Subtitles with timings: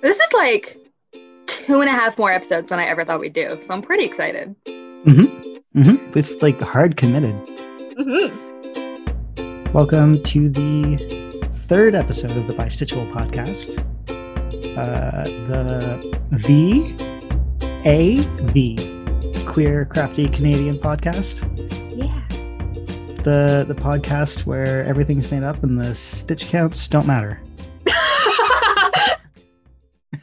[0.00, 0.76] This is like
[1.46, 3.60] two and a half more episodes than I ever thought we'd do.
[3.60, 4.54] So I'm pretty excited.
[4.64, 5.80] Mm-hmm.
[5.80, 6.12] Mm-hmm.
[6.12, 7.34] We've like hard committed.
[7.96, 9.72] Mm-hmm.
[9.72, 10.96] Welcome to the
[11.66, 13.78] third episode of the Bistitchable podcast.
[14.78, 15.98] Uh, the
[16.30, 16.84] the
[17.84, 18.18] a
[18.52, 18.76] the
[19.46, 21.42] queer crafty Canadian podcast.
[21.96, 22.22] Yeah.
[23.24, 27.40] The the podcast where everything's made up and the stitch counts don't matter.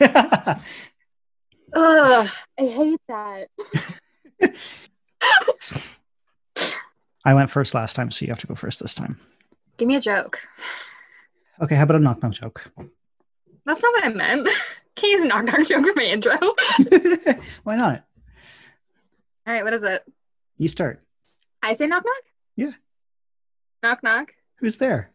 [0.02, 0.60] Ugh,
[1.76, 3.48] I hate that.
[7.26, 9.20] I went first last time, so you have to go first this time.
[9.78, 10.40] Give me a joke.
[11.62, 12.72] Okay, how about a knock knock joke?
[13.66, 14.48] That's not what I meant.
[14.96, 16.38] Can you use a knock knock joke for my intro?
[17.64, 18.04] Why not?
[19.48, 20.04] All right, what is it?
[20.58, 21.04] You start.
[21.62, 22.24] I say knock knock?
[22.56, 22.72] Yeah.
[23.84, 24.34] Knock knock.
[24.58, 25.12] Who's there?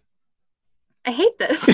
[1.06, 1.64] I hate this.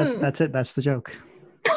[0.00, 0.20] That's Mm.
[0.20, 0.52] that's it.
[0.52, 1.16] That's the joke.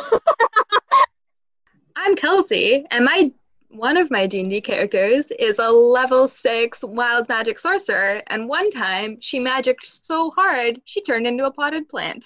[1.95, 3.31] I'm Kelsey, and my
[3.69, 9.17] one of my D&D characters is a level 6 wild magic sorcerer, and one time
[9.19, 12.25] she magicked so hard she turned into a potted plant.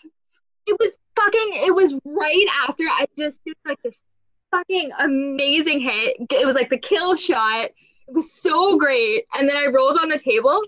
[0.65, 4.01] It was fucking it was right after I just did like this
[4.51, 6.17] fucking amazing hit.
[6.31, 7.65] It was like the kill shot.
[7.65, 9.23] It was so great.
[9.37, 10.61] And then I rolled on the table,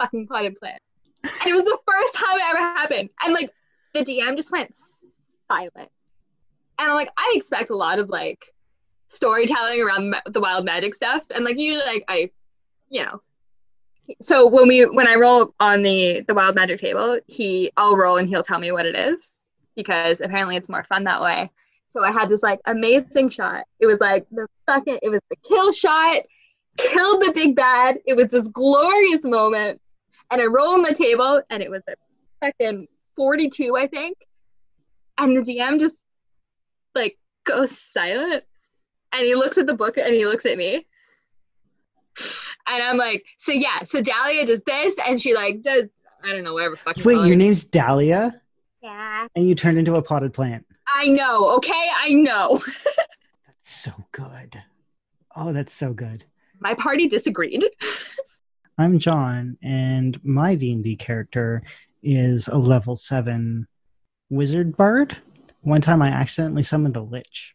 [0.00, 0.80] fucking potted plant.
[1.24, 3.10] And it was the first time it ever happened.
[3.24, 3.50] And like
[4.04, 4.76] the DM just went
[5.48, 5.90] silent.
[6.78, 8.44] And I'm like, I expect a lot of like
[9.08, 12.30] storytelling around the wild magic stuff, and like usually, like I,
[12.88, 13.20] you know.
[14.20, 18.16] So when we when I roll on the the wild magic table, he I'll roll
[18.16, 21.50] and he'll tell me what it is because apparently it's more fun that way.
[21.88, 23.64] So I had this like amazing shot.
[23.80, 26.22] It was like the fucking it was the kill shot,
[26.76, 27.98] killed the big bad.
[28.06, 29.80] It was this glorious moment,
[30.30, 31.94] and I roll on the table, and it was a
[32.40, 32.88] fucking
[33.18, 34.16] forty two, I think.
[35.18, 35.96] And the DM just
[36.94, 38.44] like goes silent
[39.12, 40.86] and he looks at the book and he looks at me
[42.66, 45.84] and i'm like so yeah so dahlia does this and she like does
[46.24, 48.40] i don't know whatever fucking Wait, your name's Dahlia,
[48.82, 50.66] yeah and you turned into a potted plant.
[50.94, 52.58] i know okay i know
[53.46, 54.60] That's so good.
[55.36, 56.24] Oh, that's so good.
[56.60, 57.64] my party disagreed
[58.78, 61.62] I'm John, and my D and D character
[62.02, 63.66] is a level seven
[64.30, 65.16] wizard bard.
[65.62, 67.54] One time, I accidentally summoned a lich.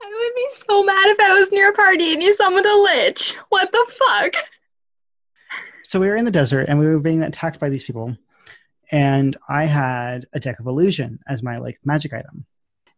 [0.00, 2.76] i would be so mad if i was near a party and you summoned a
[2.76, 4.34] lich what the fuck
[5.84, 8.16] So we were in the desert, and we were being attacked by these people,
[8.90, 12.46] and I had a deck of illusion as my like magic item.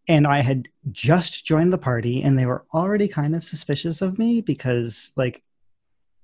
[0.08, 4.20] And I had just joined the party, and they were already kind of suspicious of
[4.20, 5.42] me because, like,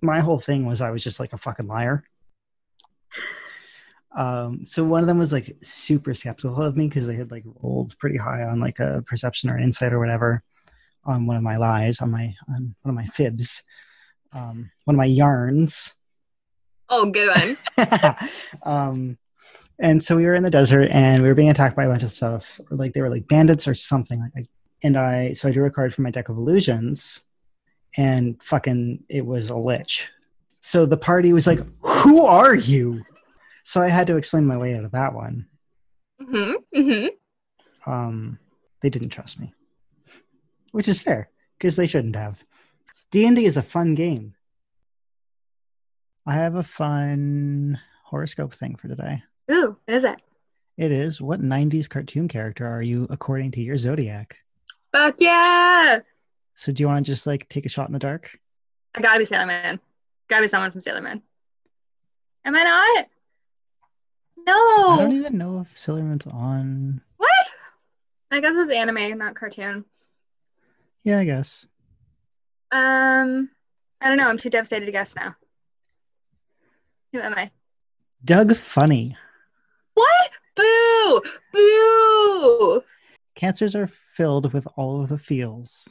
[0.00, 2.04] my whole thing was I was just like a fucking liar.
[4.14, 7.44] Um, so one of them was like super skeptical of me because they had like
[7.62, 10.40] rolled pretty high on like a perception or insight or whatever
[11.04, 13.62] on one of my lies, on my on one of my fibs,
[14.32, 15.94] um, one of my yarns.
[16.90, 17.56] oh good one
[18.64, 19.18] um,
[19.78, 22.02] and so we were in the desert and we were being attacked by a bunch
[22.02, 22.60] of stuff.
[22.70, 24.48] Like they were like bandits or something like.
[24.84, 27.22] And I so I drew a card from my deck of illusions,
[27.96, 30.10] and fucking it was a lich.
[30.62, 33.02] So the party was like, "Who are you?"
[33.64, 35.46] So I had to explain my way out of that one.
[36.20, 37.06] hmm hmm
[37.86, 38.38] Um,
[38.80, 39.52] they didn't trust me,
[40.72, 41.28] which is fair
[41.58, 42.40] because they shouldn't have.
[43.10, 44.34] D and D is a fun game.
[46.26, 49.22] I have a fun horoscope thing for today.
[49.50, 50.20] ooh what is it
[50.76, 51.20] It is.
[51.20, 54.38] What 90s cartoon character are you according to your zodiac?
[54.92, 56.00] fuck yeah
[56.54, 58.38] So do you want to just like take a shot in the dark?
[58.94, 59.80] i gotta be sailor man
[60.32, 61.22] gotta be someone from sailor Moon.
[62.44, 63.06] am i not
[64.46, 67.00] no I don't even know if Sailor Moon's on.
[67.16, 67.50] What?
[68.32, 69.84] I guess it's anime, not cartoon.
[71.04, 71.66] Yeah, I guess.
[72.72, 73.50] Um,
[74.00, 74.26] I don't know.
[74.26, 75.36] I'm too devastated to guess now.
[77.12, 77.50] Who am I?
[78.24, 79.16] Doug Funnie.
[79.94, 80.30] What?
[80.56, 81.22] Boo!
[81.52, 82.82] Boo!
[83.36, 85.88] Cancers are filled with all of the feels.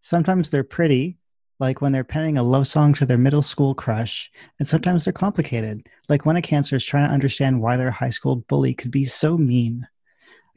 [0.00, 1.17] Sometimes they're pretty,
[1.60, 5.12] like when they're penning a love song to their middle school crush, and sometimes they're
[5.12, 8.90] complicated, like when a cancer is trying to understand why their high school bully could
[8.90, 9.86] be so mean.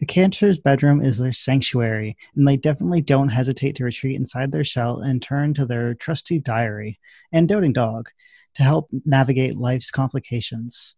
[0.02, 4.64] A cancer's bedroom is their sanctuary, and they definitely don't hesitate to retreat inside their
[4.64, 7.00] shell and turn to their trusty diary
[7.32, 8.10] and doting dog
[8.56, 10.96] to help navigate life's complications.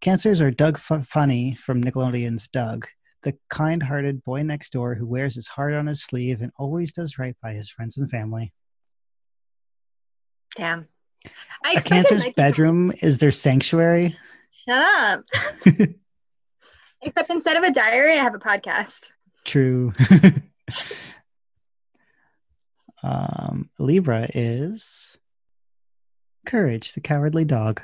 [0.00, 2.88] Cancers are Doug F- Funnie from Nickelodeon's Doug,
[3.22, 6.92] the kind hearted boy next door who wears his heart on his sleeve and always
[6.92, 8.52] does right by his friends and family.
[10.56, 10.88] Damn.
[11.64, 14.16] I A cancer's Nike- bedroom is their sanctuary.
[14.68, 15.24] Shut up.
[17.02, 19.12] Except instead of a diary, I have a podcast.
[19.44, 19.92] True.
[23.02, 25.16] um, Libra is
[26.46, 27.82] Courage, the Cowardly Dog.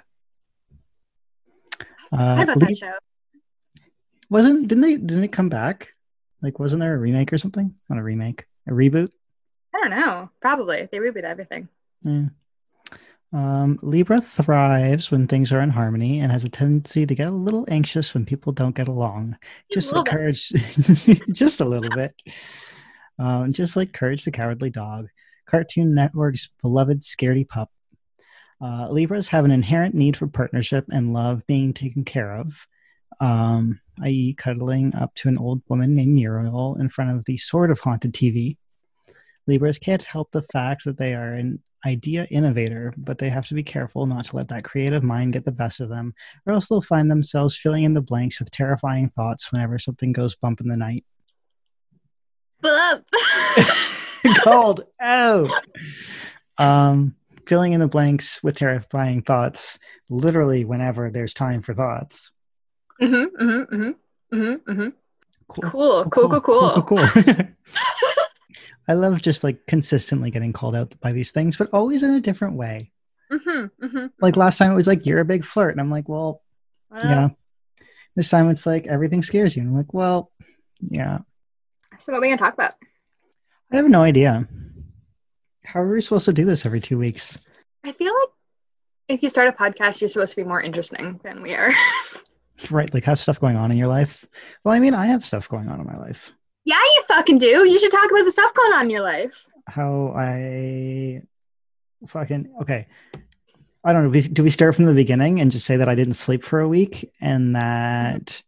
[2.13, 2.93] Uh, How about that show?
[4.31, 5.93] Wasn't didn't they didn't it come back?
[6.43, 7.75] Like wasn't there a remake or something?
[7.89, 9.11] Not a remake, a reboot.
[9.75, 10.31] I don't know.
[10.41, 11.69] Probably they reboot everything.
[12.03, 12.27] Yeah.
[13.33, 17.33] Um, Libra thrives when things are in harmony and has a tendency to get a
[17.33, 19.37] little anxious when people don't get along.
[19.71, 20.49] Just like Courage,
[21.33, 22.15] just a little bit.
[23.19, 25.09] Um, just like Courage the Cowardly Dog,
[25.47, 27.71] Cartoon Network's beloved scaredy pup.
[28.61, 32.67] Uh, Libras have an inherent need for partnership and love being taken care of,
[33.21, 37.71] um, i.e., cuddling up to an old woman named Muriel in front of the sort
[37.71, 38.57] of haunted TV.
[39.47, 43.55] Libras can't help the fact that they are an idea innovator, but they have to
[43.55, 46.15] be careful not to let that creative mind get the best of them,
[46.47, 50.35] or else they'll find themselves filling in the blanks with terrifying thoughts whenever something goes
[50.35, 51.05] bump in the night.
[52.61, 53.07] Bump.
[54.43, 55.51] Called out.
[56.59, 57.15] Um,
[57.47, 59.79] filling in the blanks with terrifying thoughts,
[60.09, 62.33] literally whenever there's time for thoughts.
[63.01, 64.89] Mm-hmm, mm-hmm, mm-hmm, mm-hmm, mm-hmm.
[65.49, 65.71] Cool.
[65.71, 66.83] Cool, cool, cool, cool.
[66.83, 67.45] cool, cool, cool.
[68.89, 72.21] I love just like consistently getting called out by these things, but always in a
[72.21, 72.91] different way.
[73.31, 74.07] Mm-hmm, mm-hmm.
[74.21, 75.73] Like last time it was like, you're a big flirt.
[75.73, 76.43] And I'm like, well,
[76.91, 77.37] uh, you know,
[78.17, 79.63] this time it's like everything scares you.
[79.63, 80.33] And I'm like, well,
[80.81, 81.19] yeah.
[81.99, 82.75] So what are we going to talk about?
[83.71, 84.49] I have no idea.
[85.65, 87.39] How are we supposed to do this every two weeks?
[87.85, 88.29] I feel like
[89.09, 91.71] if you start a podcast, you're supposed to be more interesting than we are.
[92.71, 92.93] right.
[92.95, 94.25] Like have stuff going on in your life.
[94.65, 96.33] Well, I mean, I have stuff going on in my life.
[96.69, 97.67] Yeah, you fucking do.
[97.67, 99.47] You should talk about the stuff going on in your life.
[99.67, 101.23] How I
[102.07, 102.87] fucking okay.
[103.83, 104.21] I don't know.
[104.21, 106.69] Do we start from the beginning and just say that I didn't sleep for a
[106.69, 108.43] week and that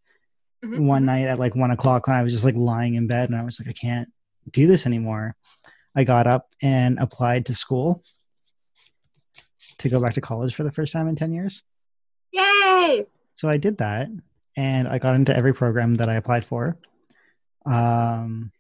[0.62, 0.84] mm-hmm.
[0.84, 1.06] one mm-hmm.
[1.06, 3.42] night at like one o'clock when I was just like lying in bed and I
[3.42, 4.12] was like, I can't
[4.50, 5.34] do this anymore.
[5.96, 8.04] I got up and applied to school
[9.78, 11.62] to go back to college for the first time in 10 years.
[12.32, 13.06] Yay!
[13.34, 14.10] So I did that
[14.58, 16.76] and I got into every program that I applied for.
[17.66, 18.52] Um,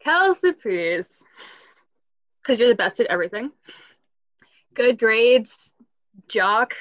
[0.00, 1.24] Cal surprise.
[2.40, 3.50] Because you're the best at everything.
[4.74, 5.74] Good grades,
[6.28, 6.74] jock,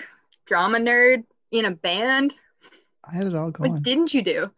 [0.45, 2.33] drama nerd, in a band.
[3.04, 3.71] I had it all going.
[3.71, 4.51] What didn't you do?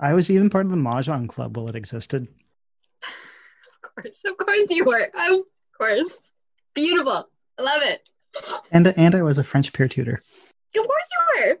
[0.00, 2.26] I was even part of the Mahjong club while it existed.
[3.02, 5.08] Of course, of course you were.
[5.14, 5.44] Of
[5.78, 6.20] course.
[6.74, 7.28] Beautiful.
[7.58, 8.08] I love it.
[8.72, 10.22] And and I was a French peer tutor.
[10.76, 11.58] Of course you were.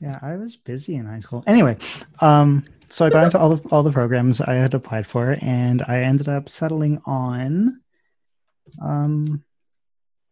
[0.00, 1.44] Yeah, I was busy in high school.
[1.46, 1.76] Anyway,
[2.20, 5.84] um, so I got into all the all the programs I had applied for, and
[5.86, 7.82] I ended up settling on,
[8.80, 9.44] um,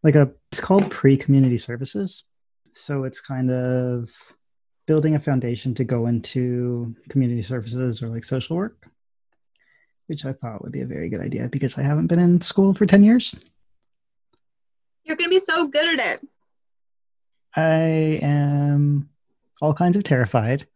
[0.03, 2.25] like a it's called pre community services.
[2.73, 4.11] So it's kind of
[4.87, 8.88] building a foundation to go into community services or like social work,
[10.06, 12.73] which I thought would be a very good idea because I haven't been in school
[12.73, 13.35] for ten years.
[15.05, 16.29] You're gonna be so good at it.
[17.55, 19.11] I am
[19.60, 20.66] all kinds of terrified.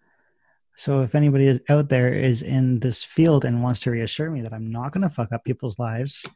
[0.76, 4.43] So if anybody is out there is in this field and wants to reassure me
[4.43, 6.26] that I'm not going to fuck up people's lives,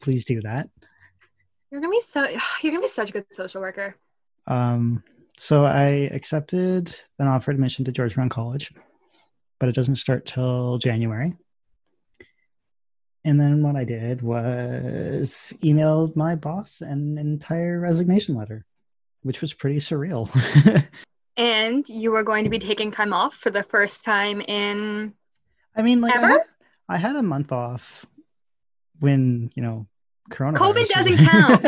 [0.00, 0.68] please do that.
[1.70, 2.26] You're gonna be so
[2.62, 3.96] you're gonna be such a good social worker.
[4.46, 5.02] Um,
[5.36, 8.72] so I accepted an offer admission to George Brown College,
[9.60, 11.36] but it doesn't start till January.
[13.24, 18.64] And then what I did was emailed my boss an entire resignation letter
[19.28, 20.26] which was pretty surreal.
[21.36, 25.12] and you were going to be taking time off for the first time in.
[25.76, 26.24] I mean, like ever?
[26.24, 26.40] I had,
[26.88, 28.06] I had a month off
[29.00, 29.86] when you know
[30.30, 30.58] Corona.
[30.58, 31.66] COVID doesn't count.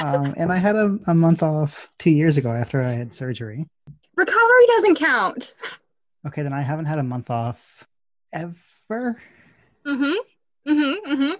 [0.04, 3.64] um, and I had a, a month off two years ago after I had surgery.
[4.16, 5.54] Recovery doesn't count.
[6.26, 7.86] Okay, then I haven't had a month off
[8.32, 8.56] ever.
[8.90, 10.14] Mm-hmm.
[10.66, 11.12] Mm-hmm.
[11.12, 11.32] Mm-hmm.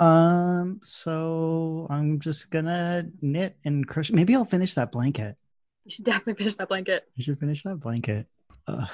[0.00, 4.14] Um, so I'm just gonna knit and crochet.
[4.14, 5.36] Maybe I'll finish that blanket.
[5.84, 7.08] You should definitely finish that blanket.
[7.14, 8.28] You should finish that blanket.
[8.66, 8.88] Ugh.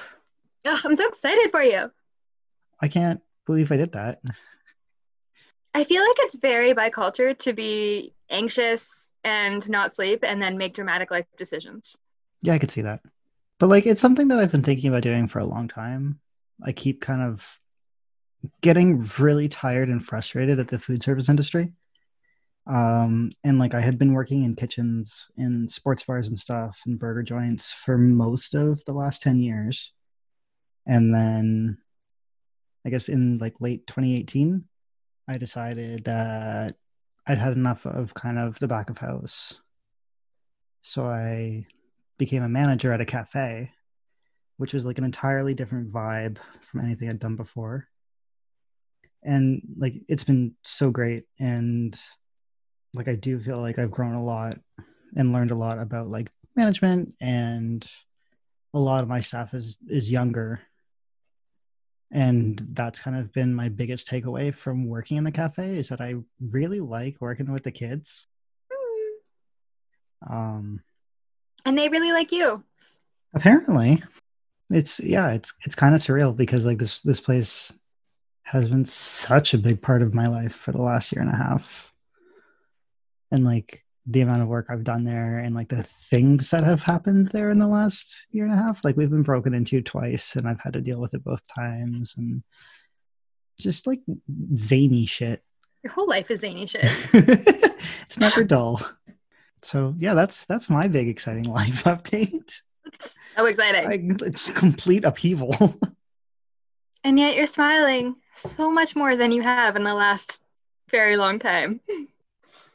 [0.65, 1.91] Ugh, I'm so excited for you.
[2.79, 4.21] I can't believe I did that.
[5.73, 10.57] I feel like it's very bi culture to be anxious and not sleep and then
[10.57, 11.97] make dramatic life decisions.
[12.41, 13.01] Yeah, I could see that.
[13.59, 16.19] But like it's something that I've been thinking about doing for a long time.
[16.63, 17.59] I keep kind of
[18.61, 21.71] getting really tired and frustrated at the food service industry.
[22.67, 26.97] Um, and like I had been working in kitchens in sports bars and stuff and
[26.97, 29.93] burger joints for most of the last 10 years.
[30.87, 31.77] And then
[32.85, 34.63] I guess in like late 2018,
[35.27, 36.75] I decided that
[37.27, 39.55] I'd had enough of kind of the back of house.
[40.83, 41.65] So I
[42.17, 43.71] became a manager at a cafe,
[44.57, 46.37] which was like an entirely different vibe
[46.69, 47.87] from anything I'd done before.
[49.25, 51.99] And like it's been so great and
[52.93, 54.59] like I do feel like I've grown a lot
[55.15, 57.85] and learned a lot about like management and
[58.73, 60.61] a lot of my staff is is younger
[62.11, 66.01] and that's kind of been my biggest takeaway from working in the cafe is that
[66.01, 68.27] I really like working with the kids.
[68.71, 70.33] Mm.
[70.33, 70.81] Um
[71.65, 72.63] And they really like you.
[73.33, 74.03] apparently
[74.69, 77.71] it's yeah, it's it's kind of surreal because like this this place
[78.45, 81.35] has been such a big part of my life for the last year and a
[81.35, 81.91] half.
[83.31, 86.81] And like the amount of work I've done there and like the things that have
[86.81, 88.85] happened there in the last year and a half.
[88.85, 92.13] Like we've been broken into twice and I've had to deal with it both times
[92.17, 92.43] and
[93.59, 94.01] just like
[94.55, 95.41] zany shit.
[95.83, 96.85] Your whole life is zany shit.
[97.13, 98.79] it's never dull.
[99.63, 102.61] So yeah, that's that's my big exciting life update.
[103.35, 104.19] So exciting.
[104.21, 105.79] I, it's complete upheaval.
[107.05, 110.41] and yet you're smiling so much more than you have in the last
[110.89, 111.79] very long time.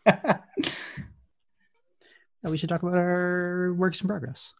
[2.45, 4.55] we should talk about our works in progress.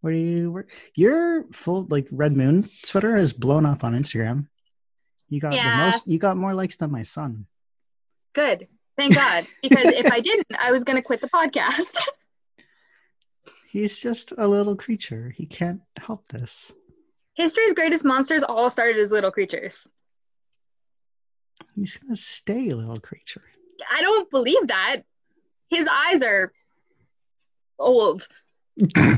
[0.00, 0.70] What do you work?
[0.94, 4.48] Your full like red moon sweater has blown up on Instagram.
[5.28, 5.86] You got Yeah.
[5.86, 6.06] the most.
[6.08, 7.46] You got more likes than my son.
[8.34, 8.66] Good.
[8.96, 9.46] Thank God.
[9.62, 11.96] Because if I didn't, I was going to quit the podcast.
[13.70, 15.30] He's just a little creature.
[15.30, 16.72] He can't help this.
[17.36, 19.86] History's greatest monsters all started as little creatures.
[21.74, 23.42] He's gonna stay a little creature.
[23.90, 25.02] I don't believe that.
[25.68, 26.52] His eyes are
[27.78, 28.26] old
[28.76, 29.12] and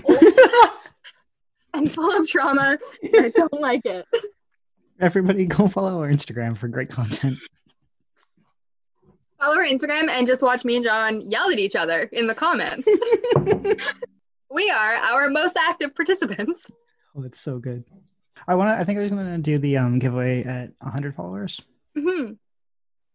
[1.93, 2.79] full of trauma.
[3.05, 4.07] I don't like it.
[5.01, 7.39] Everybody, go follow our Instagram for great content.
[9.41, 12.35] Follow our Instagram and just watch me and John yell at each other in the
[12.35, 12.89] comments.
[14.51, 16.67] we are our most active participants.
[17.17, 17.85] Oh, it's so good.
[18.47, 18.81] I want to.
[18.81, 21.61] I think I was going to do the um giveaway at 100 followers,
[21.97, 22.39] mhm.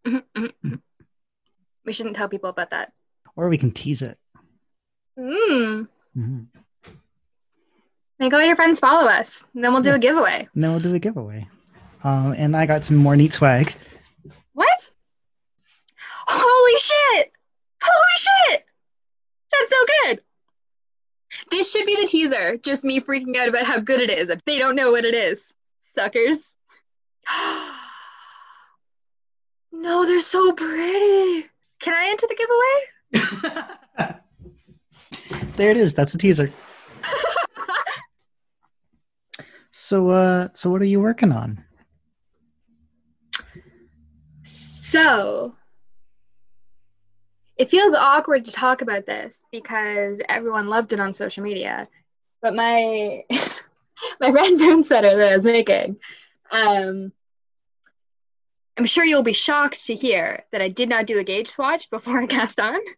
[1.85, 2.91] We shouldn't tell people about that.
[3.35, 4.17] or we can tease it.
[5.17, 5.88] Mm.
[6.17, 6.47] Mhm.
[8.19, 9.43] Make all your friends follow us.
[9.53, 9.95] And then we'll do Yeah.
[9.95, 10.47] a giveaway.
[10.53, 11.47] And then we'll do a giveaway.
[12.03, 13.73] Um, and I got some more neat swag.
[14.53, 14.89] What?
[16.27, 17.31] Holy shit!
[17.83, 18.65] Holy shit!
[19.51, 20.21] That's so good.
[21.49, 22.57] This should be the teaser.
[22.57, 24.31] Just me freaking out about how good it is.
[24.45, 25.53] They don't know what it is.
[25.81, 26.53] Suckers.
[29.71, 31.47] no, they're so pretty.
[31.79, 34.19] Can I enter the giveaway?
[35.55, 35.93] there it is.
[35.93, 36.51] That's the teaser.
[39.75, 41.63] So, uh, so what are you working on?
[44.43, 45.55] So,
[47.57, 51.86] it feels awkward to talk about this because everyone loved it on social media.
[52.41, 53.24] But my
[54.19, 55.98] my red moon sweater that I was making,
[56.51, 57.12] um,
[58.77, 61.89] I'm sure you'll be shocked to hear that I did not do a gauge swatch
[61.89, 62.79] before I cast on.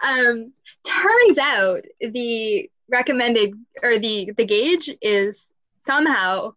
[0.00, 0.52] Um,
[0.84, 6.54] turns out the recommended or the the gauge is somehow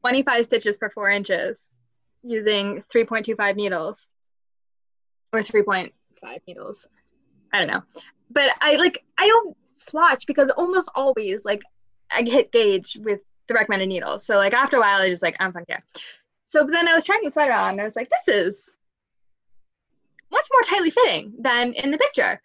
[0.00, 1.76] 25 stitches per four inches
[2.22, 4.12] using 3.25 needles
[5.32, 5.90] or 3.5
[6.46, 6.86] needles.
[7.52, 7.82] I don't know.
[8.30, 11.62] But I like I don't swatch because almost always like
[12.10, 14.24] I hit gauge with the recommended needles.
[14.24, 15.84] So like after a while I just like I'm fine care.
[16.44, 18.76] So then I was trying the sweater on and I was like, this is
[20.30, 22.40] much more tightly fitting than in the picture.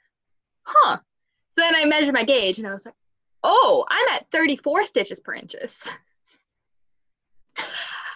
[0.63, 0.97] Huh.
[0.97, 2.95] So then I measured my gauge and I was like,
[3.43, 5.87] oh, I'm at 34 stitches per inches.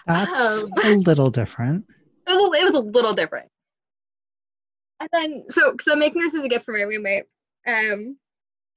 [0.06, 0.30] That's
[0.64, 0.70] Um.
[0.84, 1.86] a little different.
[2.26, 3.48] it was a, it was a little different.
[5.02, 7.24] And then so so I'm making this as a gift for my roommate.
[7.66, 8.16] Um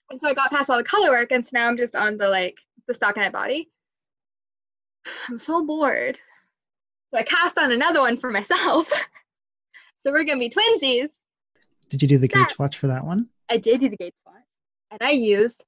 [0.10, 2.17] and so I got past all the color work and so now I'm just on
[2.17, 3.70] the like the stockinette body.
[5.29, 6.17] I'm so bored.
[7.12, 8.91] So I cast on another one for myself.
[9.98, 11.24] so we're gonna be twinsies.
[11.89, 13.29] Did you do the gauge swatch for that one?
[13.50, 14.36] I did do the gauge swatch.
[14.89, 15.63] And I used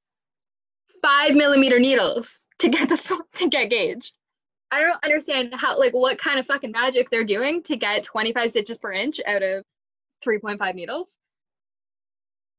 [1.04, 4.12] five millimeter needles to get the to get gauge.
[4.72, 8.50] I don't understand how like what kind of fucking magic they're doing to get 25
[8.50, 9.64] stitches per inch out of
[10.26, 11.16] 3.5 needles.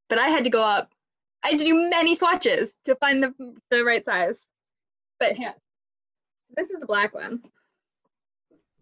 [0.08, 0.90] But I had to go up.
[1.42, 3.32] I had to do many swatches to find the
[3.70, 4.48] the right size.
[5.20, 5.52] But yeah,
[6.56, 7.42] this is the black one,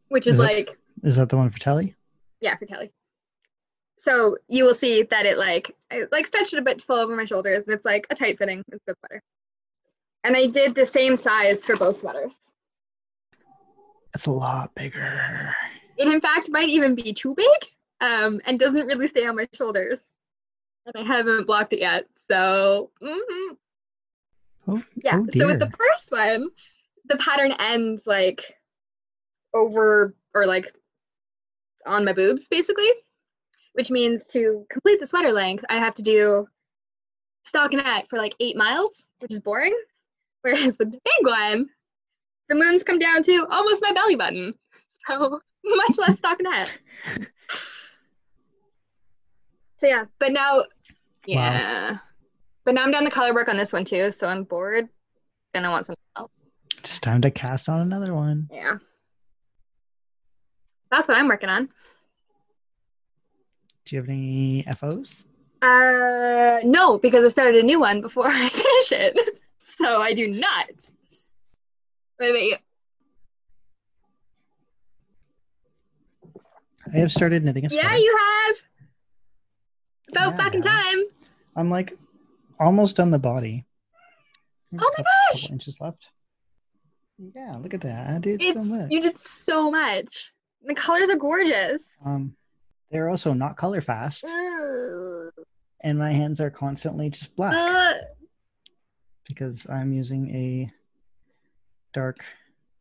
[0.08, 0.70] which is Is it- like
[1.02, 1.94] Is that the one for Telly?
[2.40, 2.92] yeah, for Kelly.
[3.98, 6.98] So you will see that it like I like stretched it a bit to fall
[6.98, 8.62] over my shoulders, and it's like a tight fitting.
[8.68, 9.22] It's a good sweater.
[10.24, 12.38] And I did the same size for both sweaters.
[14.14, 15.54] It's a lot bigger.
[15.98, 17.48] It in fact might even be too big.
[18.00, 20.02] Um, and doesn't really stay on my shoulders.
[20.86, 22.06] And I haven't blocked it yet.
[22.14, 23.56] So, mhm.
[24.68, 25.18] Oh, yeah.
[25.18, 26.48] oh so with the first one,
[27.06, 28.42] the pattern ends like
[29.54, 30.72] over or like
[31.86, 32.90] on my boobs, basically,
[33.74, 36.46] which means to complete the sweater length, I have to do
[37.46, 39.76] stockinette for like eight miles, which is boring.
[40.42, 41.68] Whereas with the big one,
[42.48, 44.54] the moons come down to almost my belly button.
[45.08, 46.68] So much less stockinette.
[49.78, 50.64] So yeah, but now,
[51.26, 51.98] yeah.
[52.64, 54.88] But now I'm done the color work on this one too, so I'm bored
[55.54, 56.30] and I want something else.
[56.78, 58.48] It's time to cast on another one.
[58.52, 58.78] Yeah.
[60.90, 61.68] That's what I'm working on.
[63.84, 65.24] Do you have any FOs?
[65.62, 69.18] Uh, no, because I started a new one before I finish it.
[69.62, 70.70] so I do not.
[72.16, 72.56] What about you?
[76.94, 77.88] I have started knitting a sweater.
[77.88, 78.56] Yeah, you have.
[80.12, 81.02] About Yeah, fucking I time.
[81.56, 81.96] I'm like
[82.60, 83.64] almost done the body.
[84.70, 85.50] There's Oh my gosh!
[85.50, 86.10] inches left.
[87.18, 88.10] Yeah, look at that.
[88.14, 88.90] I did It's so much.
[88.90, 90.32] you did so much.
[90.64, 91.96] The colors are gorgeous.
[92.04, 92.34] Um,
[92.90, 97.54] they're also not color fast, and my hands are constantly just black
[99.26, 100.66] because I'm using a
[101.92, 102.18] dark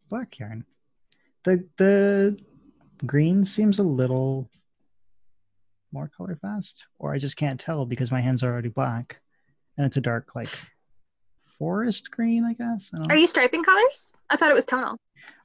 [0.10, 0.66] black yarn.
[1.44, 2.38] The the
[3.06, 4.50] green seems a little
[5.96, 9.18] more color fast, or I just can't tell because my hands are already black,
[9.78, 10.50] and it's a dark like
[11.58, 12.92] forest green, I guess.
[12.94, 14.16] I don't Are you striping colors?
[14.30, 14.98] I thought it was tonal.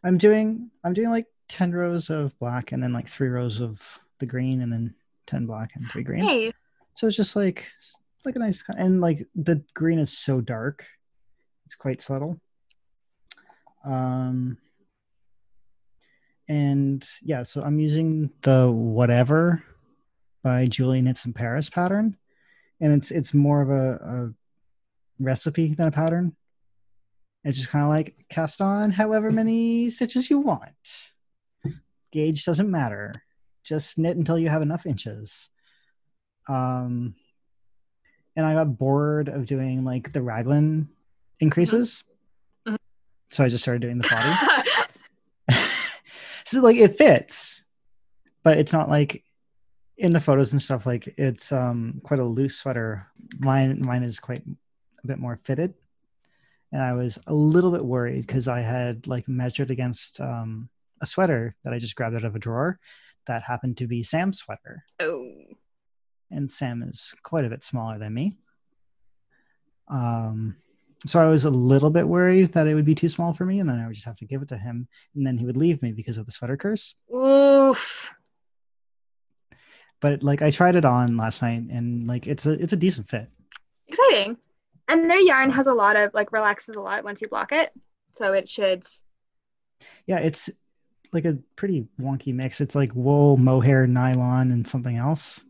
[0.04, 3.80] I'm doing I'm doing like ten rows of black and then like three rows of
[4.18, 4.94] the green and then
[5.26, 6.22] ten black and three green.
[6.22, 6.52] Hey,
[6.96, 7.70] So it's just like
[8.24, 10.84] like a nice and like the green is so dark,
[11.64, 12.38] it's quite subtle.
[13.84, 14.58] Um,
[16.48, 19.62] and yeah, so I'm using the whatever
[20.42, 22.16] by Julie Knits in Paris pattern,
[22.80, 24.34] and it's it's more of a, a
[25.22, 26.34] recipe than a pattern.
[27.44, 31.10] It's just kind of like cast on however many stitches you want.
[32.12, 33.12] Gauge doesn't matter.
[33.62, 35.48] Just knit until you have enough inches.
[36.48, 37.14] Um,
[38.36, 40.88] and I got bored of doing like the raglan
[41.40, 42.04] increases,
[42.66, 42.76] Mhm.
[43.28, 44.08] so I just started doing the
[45.48, 45.58] body.
[46.46, 47.64] so like it fits,
[48.42, 49.22] but it's not like
[50.00, 50.86] in the photos and stuff.
[50.86, 53.06] Like it's um quite a loose sweater.
[53.38, 54.42] Mine mine is quite
[55.04, 55.74] a bit more fitted,
[56.72, 60.70] and I was a little bit worried because I had like measured against um
[61.02, 62.78] a sweater that I just grabbed out of a drawer
[63.26, 65.30] that happened to be Sam's sweater oh,
[66.30, 68.36] and Sam is quite a bit smaller than me.
[69.88, 70.56] Um,
[71.06, 73.60] so I was a little bit worried that it would be too small for me,
[73.60, 75.56] and then I would just have to give it to him, and then he would
[75.56, 76.94] leave me because of the sweater curse.
[77.14, 78.14] oof.
[80.00, 83.08] But like I tried it on last night, and like it's a it's a decent
[83.08, 83.28] fit.
[83.88, 84.36] Exciting.
[84.88, 87.70] And their yarn has a lot of like relaxes a lot once you block it,
[88.12, 88.84] so it should.
[90.06, 90.50] Yeah, it's
[91.12, 92.60] like a pretty wonky mix.
[92.60, 95.44] It's like wool, mohair, nylon, and something else.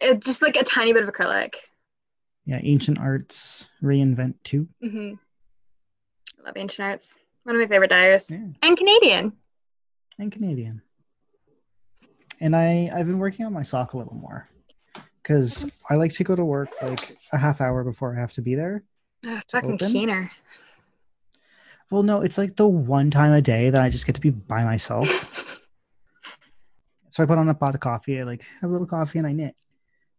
[0.00, 1.54] It's just like a tiny bit of acrylic.
[2.44, 4.68] Yeah, ancient arts reinvent two.
[4.82, 5.14] hmm
[6.44, 7.18] Love ancient arts.
[7.44, 8.30] One of my favorite dyers.
[8.30, 9.32] Yeah, And Canadian.
[10.18, 10.82] and Canadian.
[12.40, 14.48] And I I've been working on my sock a little more
[15.22, 18.42] because I like to go to work like a half hour before I have to
[18.42, 18.84] be there.
[19.50, 19.88] Fucking open?
[19.88, 20.30] keener.
[21.90, 24.30] Well, no, it's like the one time a day that I just get to be
[24.30, 25.52] by myself.
[27.10, 28.20] So I put on a pot of coffee.
[28.20, 29.56] I like have a little coffee and I knit.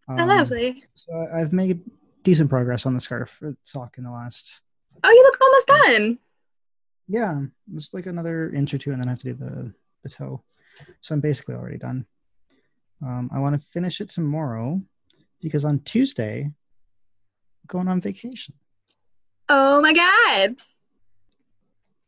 [0.08, 0.84] Um, lovely.
[0.96, 1.80] So I- I've made
[2.24, 4.62] decent progress on the scarf uh, sock in the last.
[5.04, 6.18] Oh, you look almost done.
[7.08, 7.42] Yeah,
[7.76, 10.42] just like another inch or two, and then I have to do the the toe.
[11.02, 12.06] So I'm basically already done.
[13.02, 14.82] Um, I want to finish it tomorrow
[15.42, 16.54] because on Tuesday, I'm
[17.68, 18.56] going on vacation.
[19.50, 20.56] Oh my god.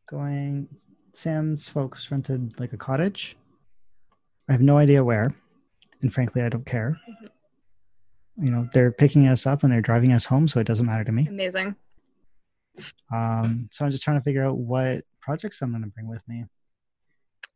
[0.06, 0.68] going
[1.12, 3.36] sam's folks rented like a cottage
[4.48, 5.34] i have no idea where
[6.02, 6.96] and frankly i don't care
[8.36, 11.02] you know they're picking us up and they're driving us home so it doesn't matter
[11.04, 11.74] to me Amazing.
[13.12, 16.22] um, so i'm just trying to figure out what projects i'm going to bring with
[16.28, 16.44] me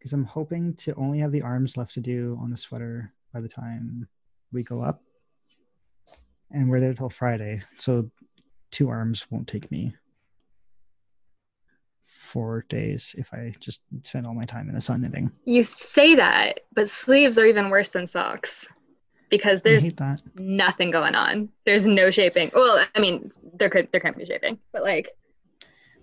[0.05, 3.41] because i'm hoping to only have the arms left to do on the sweater by
[3.41, 4.07] the time
[4.53, 5.03] we go up
[6.51, 8.11] and we're there till friday so
[8.71, 9.97] two arms won't take me
[12.05, 16.15] four days if i just spend all my time in the sun knitting You say
[16.17, 18.67] that, but sleeves are even worse than socks
[19.31, 19.85] because there's
[20.35, 21.49] nothing going on.
[21.65, 22.51] There's no shaping.
[22.55, 25.09] Well, I mean, there could there can't be shaping, but like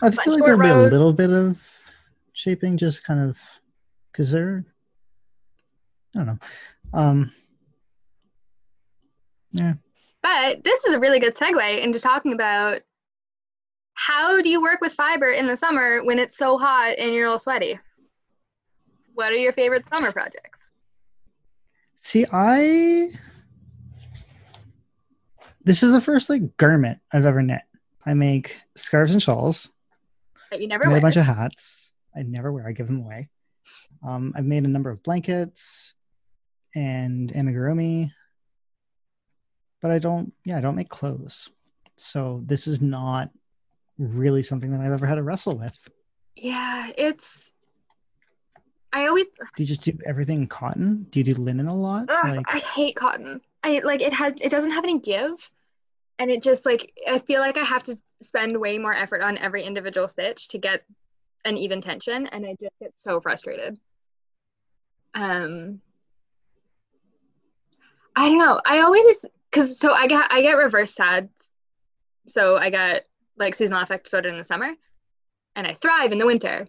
[0.02, 1.58] I feel like there'll be a little bit of
[2.34, 3.38] shaping, just kind of
[4.12, 4.66] because they're,
[6.16, 6.38] I don't know.
[6.94, 7.32] Um,
[9.52, 9.74] yeah.
[10.22, 12.82] But this is a really good segue into talking about
[13.94, 17.28] how do you work with fiber in the summer when it's so hot and you're
[17.28, 17.80] all sweaty?
[19.14, 20.72] What are your favorite summer projects?
[22.00, 23.10] See, I
[25.64, 27.62] this is the first like garment I've ever knit.
[28.06, 29.72] I make scarves and shawls.
[30.50, 30.98] That you never wear.
[30.98, 31.92] a bunch of hats.
[32.16, 32.68] I never wear.
[32.68, 33.30] I give them away.
[34.04, 35.94] Um, I've made a number of blankets
[36.76, 38.12] and amigurumi,
[39.82, 40.34] but I don't.
[40.46, 41.50] Yeah, I don't make clothes.
[41.98, 43.30] So this is not
[43.98, 45.78] really something that I've ever had to wrestle with.
[46.36, 47.54] yeah, it's.
[48.94, 51.08] I always Do you just do everything in cotton?
[51.12, 52.10] Do you do linen a lot?
[52.10, 53.40] Ugh, Like, I hate cotton.
[53.64, 55.50] I like it has it doesn't have any give.
[56.20, 59.38] And it just like I feel like I have to spend way more effort on
[59.38, 60.84] every individual stitch to get
[61.46, 63.80] an even tension and I just get so frustrated.
[65.14, 65.82] Um
[68.16, 68.62] I don't know.
[68.66, 71.30] I always cuz so I get I get reverse sad.
[72.28, 73.02] So I got
[73.38, 74.74] like seasonal affect disorder in the summer
[75.56, 76.68] and I thrive in the winter.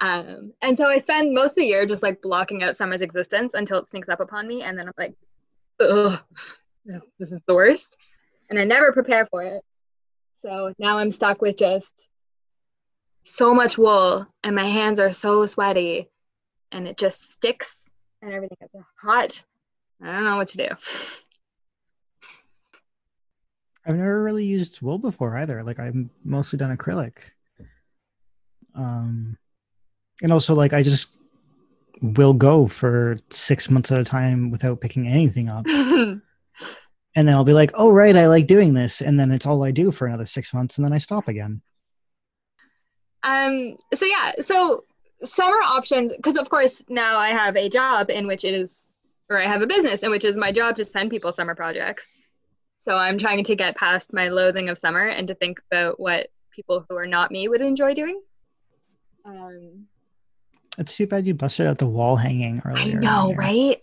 [0.00, 3.54] Um, and so I spend most of the year just like blocking out summer's existence
[3.54, 5.14] until it sneaks up upon me, and then I'm like,
[5.78, 6.20] ugh,
[6.84, 7.96] this is the worst.
[8.50, 9.62] And I never prepare for it.
[10.34, 12.08] So now I'm stuck with just
[13.22, 16.08] so much wool, and my hands are so sweaty,
[16.72, 19.42] and it just sticks, and everything gets hot.
[20.02, 20.68] I don't know what to do.
[23.86, 25.62] I've never really used wool before either.
[25.62, 27.14] Like I've mostly done acrylic.
[28.74, 29.36] Um,
[30.22, 31.16] and also like I just
[32.00, 36.22] will go for six months at a time without picking anything up, and
[37.14, 39.70] then I'll be like, "Oh right, I like doing this," and then it's all I
[39.70, 41.60] do for another six months, and then I stop again.
[43.24, 44.84] Um, so yeah, so
[45.24, 48.92] summer options, because of course now I have a job in which it is,
[49.28, 52.14] or I have a business in which is my job to send people summer projects.
[52.78, 56.28] So I'm trying to get past my loathing of summer and to think about what
[56.54, 58.20] people who are not me would enjoy doing.
[59.24, 59.86] Um,
[60.78, 62.96] It's too bad you busted out the wall hanging earlier.
[62.96, 63.80] the know, right?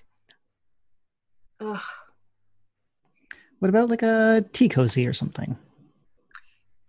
[1.61, 1.81] Ugh.
[3.59, 5.57] What about like a tea cozy or something?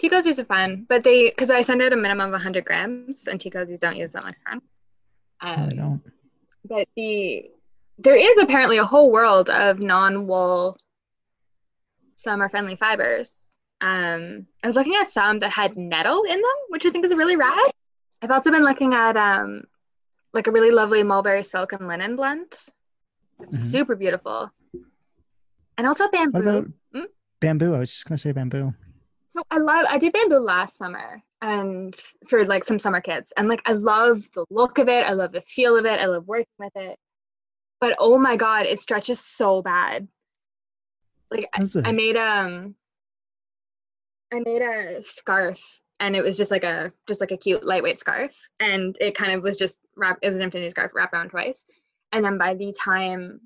[0.01, 3.27] Tea cozies are fun, but they because I send out a minimum of 100 grams,
[3.27, 4.63] and tea cozies don't use that much fun.
[5.43, 6.03] No, I Um, don't.
[6.65, 7.51] but the
[7.99, 10.75] there is apparently a whole world of non-wool
[12.17, 13.35] summer friendly fibers.
[13.83, 17.15] Um, I was looking at some that had nettle in them, which I think is
[17.15, 17.71] really rad.
[18.23, 19.65] I've also been looking at um,
[20.33, 22.53] like a really lovely mulberry silk and linen blend.
[23.41, 23.71] It's Mhm.
[23.71, 24.51] super beautiful.
[25.77, 26.39] And also bamboo.
[26.39, 27.05] What about Hmm?
[27.41, 27.75] bamboo?
[27.75, 28.73] I was just gonna say bamboo.
[29.31, 33.33] So I love I did bamboo last summer and for like some summer kits.
[33.37, 35.07] And like I love the look of it.
[35.07, 36.01] I love the feel of it.
[36.01, 36.99] I love working with it.
[37.81, 40.09] But oh my god, it stretches so bad.
[41.31, 42.75] Like I, I made um
[44.33, 45.61] I made a scarf
[46.01, 49.33] and it was just like a just like a cute lightweight scarf and it kind
[49.33, 51.65] of was just wrapped it was an infinity scarf wrapped around twice.
[52.11, 53.43] And then by the time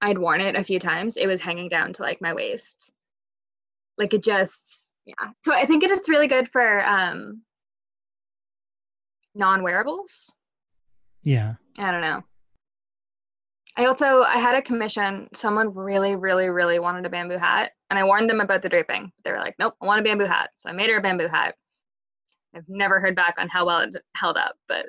[0.00, 2.92] I'd worn it a few times, it was hanging down to like my waist
[3.98, 5.14] like it just yeah.
[5.44, 7.42] So i think it is really good for um
[9.34, 10.32] non-wearables.
[11.22, 11.52] Yeah.
[11.78, 12.22] i don't know.
[13.76, 15.28] I also i had a commission.
[15.34, 19.12] Someone really really really wanted a bamboo hat and i warned them about the draping.
[19.24, 20.50] They were like nope i want a bamboo hat.
[20.56, 21.54] So i made her a bamboo hat.
[22.54, 24.86] I've never heard back on how well it held up but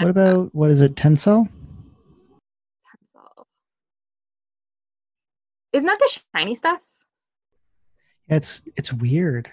[0.00, 0.94] What about what is it?
[0.94, 1.48] Tencel?
[2.90, 3.46] pencil
[5.72, 6.80] isn't that the shiny stuff
[8.28, 9.50] It's it's weird.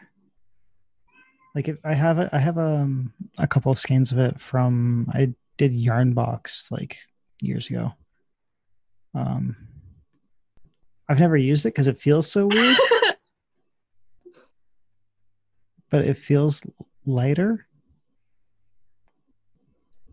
[1.53, 5.09] Like if I have a, I have um a couple of skeins of it from
[5.13, 6.97] I did Yarn Box like
[7.39, 7.93] years ago.
[9.13, 9.55] Um,
[11.07, 12.77] I've never used it because it feels so weird,
[15.89, 16.61] but it feels
[17.05, 17.65] lighter.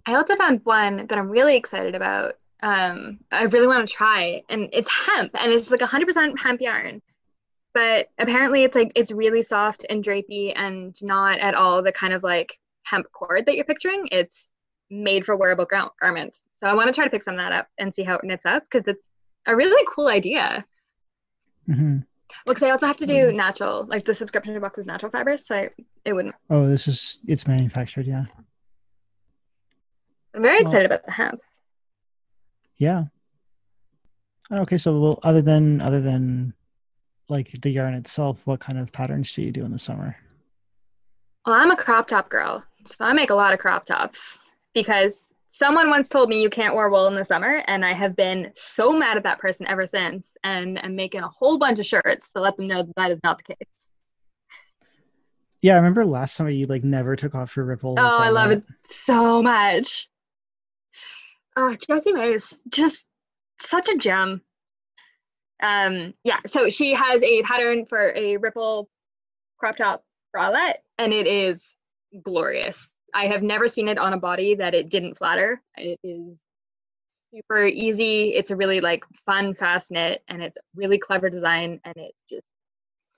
[0.07, 2.35] I also found one that I'm really excited about.
[2.62, 7.03] Um, I really want to try, and it's hemp, and it's like 100% hemp yarn.
[7.74, 12.12] But apparently, it's like it's really soft and drapey, and not at all the kind
[12.12, 14.08] of like hemp cord that you're picturing.
[14.12, 14.52] It's
[14.90, 16.46] made for wearable gar- garments.
[16.52, 18.24] So I want to try to pick some of that up and see how it
[18.24, 19.11] knits up because it's
[19.46, 20.64] a really cool idea.
[21.66, 21.98] hmm
[22.44, 25.46] Well, because I also have to do natural, like the subscription box is natural fibers,
[25.46, 25.70] so I,
[26.04, 26.35] it wouldn't.
[26.50, 28.06] Oh, this is it's manufactured.
[28.06, 28.24] Yeah,
[30.35, 31.40] I'm very Well- excited about the hemp.
[32.76, 33.04] yeah.
[34.50, 36.52] Okay, so well, other than other than
[37.33, 40.14] like the yarn itself, what kind of patterns do you do in the summer?
[41.45, 44.38] Well, I'm a crop top girl, so I make a lot of crop tops
[44.75, 48.14] because someone once told me you can't wear wool in the summer, and I have
[48.14, 50.37] been so mad at that person ever since.
[50.45, 53.21] And I'm making a whole bunch of shirts to let them know that, that is
[53.25, 53.68] not the case.
[55.61, 57.97] Yeah, I remember last summer you like never took off your ripple.
[57.99, 60.09] Oh, I love it so much.
[61.57, 63.07] Oh, Jessie May is just
[63.61, 64.42] such a gem.
[65.62, 68.88] Um, yeah, so she has a pattern for a ripple
[69.59, 70.05] crop top
[70.37, 71.77] bralette, and it is
[72.22, 72.94] glorious.
[73.14, 75.62] I have never seen it on a body that it didn't flatter.
[75.77, 76.38] It is
[77.33, 78.35] super easy.
[78.35, 82.12] It's a really like fun, fast knit, and it's a really clever design, and it
[82.29, 82.42] just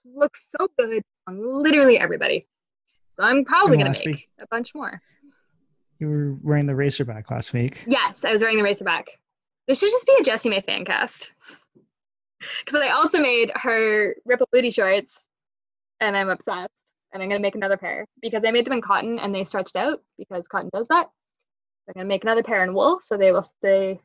[0.05, 2.47] looks so good on literally everybody.
[3.09, 5.01] So I'm probably gonna make week, a bunch more.
[5.99, 7.85] You were wearing the racerback last week.
[7.87, 9.07] Yes, I was wearing the racerback.
[9.67, 11.33] This should just be a Jessie May fan cast.
[12.65, 15.29] Because I also made her ripple booty shorts,
[16.01, 18.83] and I'm obsessed and I'm going to make another pair because I made them in
[18.83, 21.07] cotton and they stretched out because cotton does that.
[21.89, 24.01] I'm going to make another pair in wool so they will stay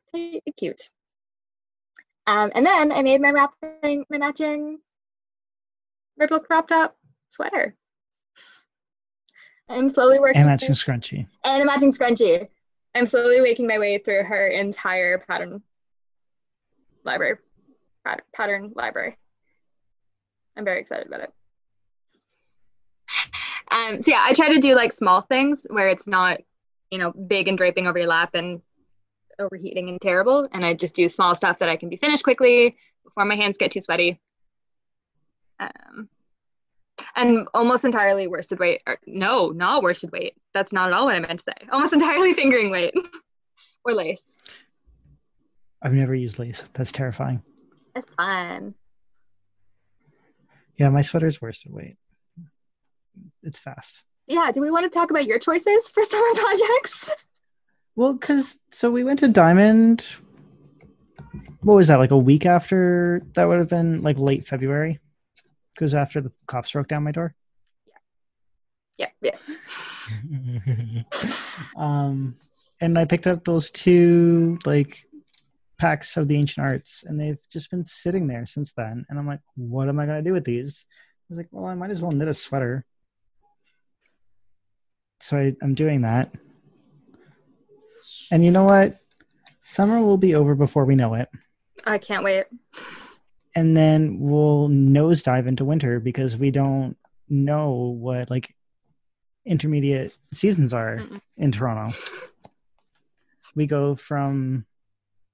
[0.57, 0.81] cute.
[2.27, 4.77] Um, and then I made my wrapping, my matching
[6.17, 6.95] ripple crop top
[7.29, 7.75] sweater.
[9.67, 10.37] I'm slowly working.
[10.37, 11.27] And matching scrunchie.
[11.43, 12.47] And a matching scrunchie.
[12.93, 15.63] I'm slowly making my way through her entire pattern
[17.03, 17.37] library.
[18.33, 19.17] Pattern library.
[20.55, 21.33] I'm very excited about it.
[23.71, 26.39] Um, so yeah, I try to do like small things where it's not,
[26.91, 28.61] you know, big and draping over your lap and
[29.37, 30.47] overheating and terrible.
[30.51, 33.57] And I just do small stuff that I can be finished quickly before my hands
[33.57, 34.19] get too sweaty.
[35.59, 36.09] Um,
[37.15, 38.81] and almost entirely worsted weight.
[38.87, 40.35] Or, no, not worsted weight.
[40.53, 41.67] That's not at all what I meant to say.
[41.71, 42.93] Almost entirely fingering weight
[43.85, 44.37] or lace.
[45.81, 46.63] I've never used lace.
[46.73, 47.41] That's terrifying.
[47.95, 48.75] It's fun.
[50.77, 51.97] Yeah, my sweater's worsted weight
[53.43, 54.03] it's fast.
[54.27, 54.51] Yeah.
[54.53, 57.15] Do we want to talk about your choices for summer projects?
[57.95, 60.05] Well, because so we went to Diamond.
[61.61, 61.97] What was that?
[61.97, 64.99] Like a week after that would have been like late February,
[65.73, 67.35] because after the cops broke down my door.
[68.97, 69.07] Yeah.
[69.21, 69.35] Yeah.
[70.29, 71.01] Yeah.
[71.75, 72.35] um,
[72.79, 75.05] and I picked up those two like
[75.79, 79.05] packs of the ancient arts, and they've just been sitting there since then.
[79.09, 80.85] And I'm like, what am I gonna do with these?
[80.89, 82.85] I was like, well, I might as well knit a sweater
[85.21, 86.31] so I, I'm doing that.
[88.31, 88.95] And you know what?
[89.63, 91.29] Summer will be over before we know it.
[91.85, 92.45] I can't wait.
[93.55, 96.95] And then we'll nosedive into winter because we don't
[97.27, 98.53] know what like
[99.45, 101.21] intermediate seasons are Mm-mm.
[101.37, 101.95] in Toronto.
[103.55, 104.65] We go from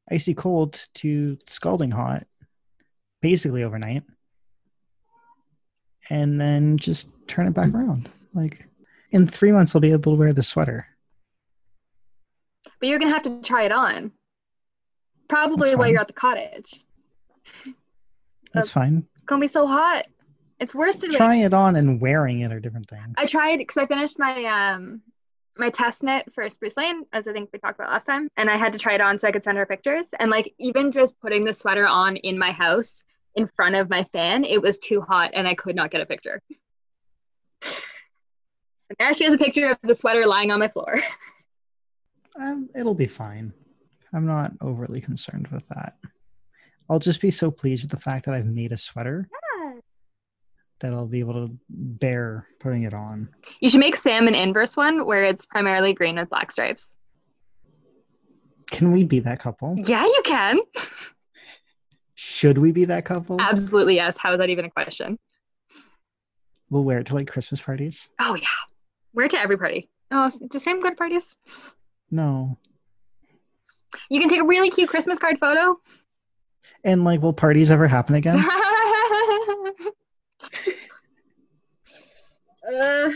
[0.09, 2.25] icy cold to scalding hot
[3.21, 4.03] basically overnight
[6.09, 8.09] and then just turn it back around.
[8.33, 8.67] Like
[9.11, 10.85] in three months I'll be able to wear the sweater.
[12.79, 14.11] But you're gonna have to try it on.
[15.27, 16.83] Probably while you're at the cottage.
[18.53, 19.07] That's fine.
[19.15, 20.07] It's gonna be so hot.
[20.59, 23.15] It's worse than trying it on and wearing it are different things.
[23.17, 25.01] I tried because I finished my um
[25.57, 28.49] my test knit for Spruce Lane, as I think we talked about last time, and
[28.49, 30.09] I had to try it on so I could send her pictures.
[30.19, 33.03] And like even just putting the sweater on in my house
[33.35, 36.05] in front of my fan, it was too hot and I could not get a
[36.05, 36.41] picture.
[38.87, 40.93] So now she has a picture of the sweater lying on my floor.
[42.39, 43.51] um, it'll be fine.
[44.13, 45.95] I'm not overly concerned with that.
[46.87, 49.27] I'll just be so pleased with the fact that I've made a sweater
[50.79, 53.29] that I'll be able to bear putting it on.
[53.59, 56.97] You should make Sam an inverse one where it's primarily green with black stripes.
[58.71, 59.75] Can we be that couple?
[59.77, 60.59] Yeah, you can.
[62.15, 63.39] Should we be that couple?
[63.39, 64.17] Absolutely, yes.
[64.17, 65.17] How is that even a question?
[66.69, 68.09] We'll wear it to like Christmas parties.
[68.19, 68.47] Oh, yeah.
[69.13, 69.89] Wear it to every party.
[70.11, 71.37] Oh, the same good parties?
[72.11, 72.57] No.
[74.09, 75.79] You can take a really cute Christmas card photo.
[76.83, 78.43] And like, will parties ever happen again?
[82.73, 83.11] uh,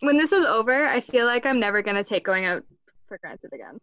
[0.00, 2.62] when this is over, I feel like I'm never gonna take going out
[3.08, 3.78] for granted again.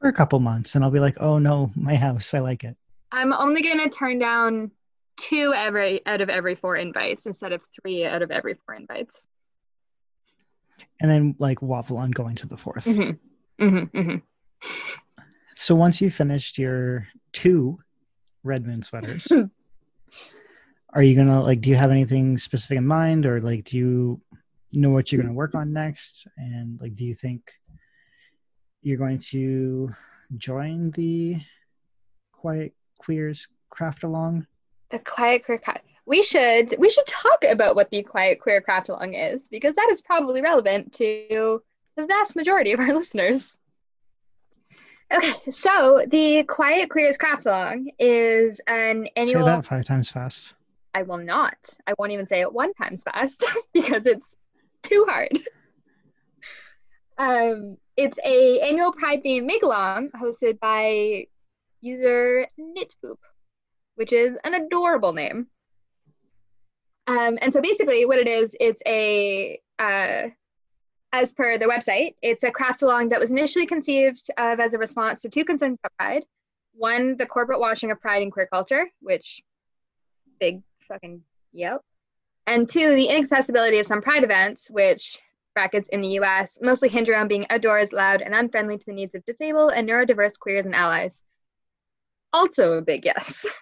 [0.00, 2.76] For a couple months, and I'll be like, "Oh no, my house, I like it."
[3.10, 4.70] I'm only gonna turn down
[5.16, 9.26] two every out of every four invites instead of three out of every four invites.
[11.00, 13.64] And then like waffle on going to the 4th mm-hmm.
[13.64, 13.98] Mm-hmm.
[13.98, 14.16] Mm-hmm.
[15.56, 17.78] So once you finished your two
[18.42, 19.30] red moon sweaters,
[20.92, 21.60] are you gonna like?
[21.60, 24.20] Do you have anything specific in mind, or like, do you
[24.72, 26.26] know what you're gonna work on next?
[26.36, 27.52] And like, do you think
[28.82, 29.94] you're going to
[30.36, 31.40] join the
[32.32, 34.46] Quiet Queers craft along?
[34.92, 35.82] the quiet queer cat.
[36.06, 39.88] we should we should talk about what the quiet queer craft along is because that
[39.90, 41.60] is probably relevant to
[41.96, 43.58] the vast majority of our listeners.
[45.12, 49.44] Okay, so the Quiet Queers Craft Along is an annual.
[49.44, 50.54] Say that five times fast.
[50.94, 51.56] I will not.
[51.86, 54.36] I won't even say it one times fast because it's
[54.82, 55.38] too hard.
[57.18, 61.26] Um, it's a annual Pride theme make along hosted by
[61.80, 63.18] user Knitboop,
[63.96, 65.46] which is an adorable name.
[67.06, 70.28] Um, and so basically, what it is, it's a uh,
[71.12, 74.78] as per the website, it's a craft along that was initially conceived of as a
[74.78, 76.24] response to two concerns about pride.
[76.72, 79.42] One, the corporate washing of pride in queer culture, which
[80.40, 81.80] big fucking yep.
[82.46, 85.20] And two, the inaccessibility of some pride events, which
[85.54, 89.14] brackets in the US mostly hinge around being outdoors, loud, and unfriendly to the needs
[89.14, 91.22] of disabled and neurodiverse queers and allies.
[92.32, 93.46] Also a big yes.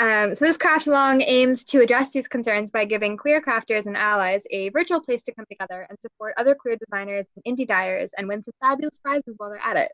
[0.00, 3.96] Um, so this craft along aims to address these concerns by giving queer crafters and
[3.96, 8.12] allies a virtual place to come together and support other queer designers and indie dyers
[8.16, 9.90] and win some fabulous prizes while they're at it.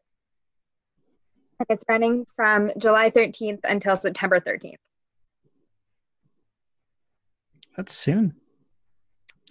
[1.59, 4.75] And it's running from July 13th until September 13th.
[7.77, 8.35] That's soon.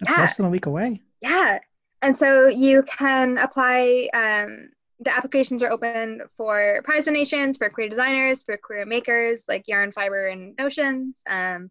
[0.00, 0.20] That's Yeah.
[0.22, 1.02] less than a week away.
[1.20, 1.58] Yeah.
[2.02, 7.88] And so you can apply, um, the applications are open for prize donations, for queer
[7.88, 11.70] designers, for queer makers like Yarn Fiber and Notions, um,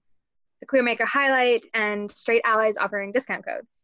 [0.59, 3.83] the Queer Maker Highlight, and straight allies offering discount codes.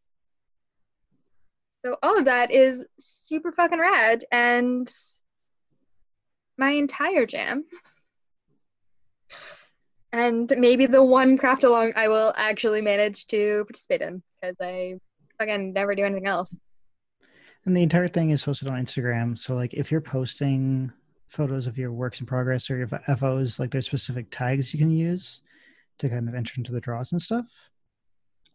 [1.75, 4.89] So all of that is super fucking rad and
[6.57, 7.65] my entire jam.
[10.11, 14.95] And maybe the one craft along I will actually manage to participate in because I
[15.39, 16.55] again never do anything else.
[17.65, 19.37] And the entire thing is hosted on Instagram.
[19.37, 20.91] So like if you're posting
[21.27, 24.89] photos of your works in progress or your FOs, like there's specific tags you can
[24.89, 25.41] use
[25.99, 27.45] to kind of enter into the draws and stuff.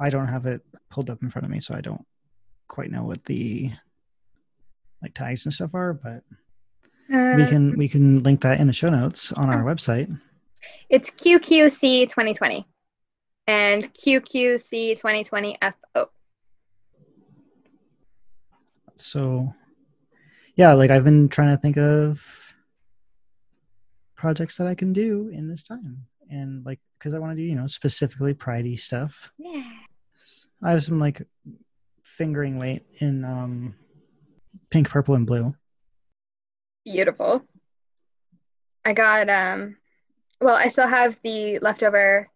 [0.01, 2.05] I don't have it pulled up in front of me, so I don't
[2.67, 3.71] quite know what the
[5.03, 6.25] like tags and stuff are, but
[7.09, 10.19] we Uh, can we can link that in the show notes on our website.
[10.95, 12.65] It's QQC 2020
[13.49, 16.07] and QQC 2020 FO.
[18.95, 19.53] So
[20.55, 22.25] yeah, like I've been trying to think of
[24.15, 26.07] projects that I can do in this time.
[26.31, 29.33] And like because I want to do, you know, specifically pridey stuff.
[29.37, 29.69] Yeah.
[30.63, 31.27] I have some like
[32.05, 33.75] fingering weight in um
[34.71, 35.57] pink, purple, and blue.
[36.85, 37.43] Beautiful.
[38.85, 39.77] I got um
[40.45, 42.29] well, I still have the leftover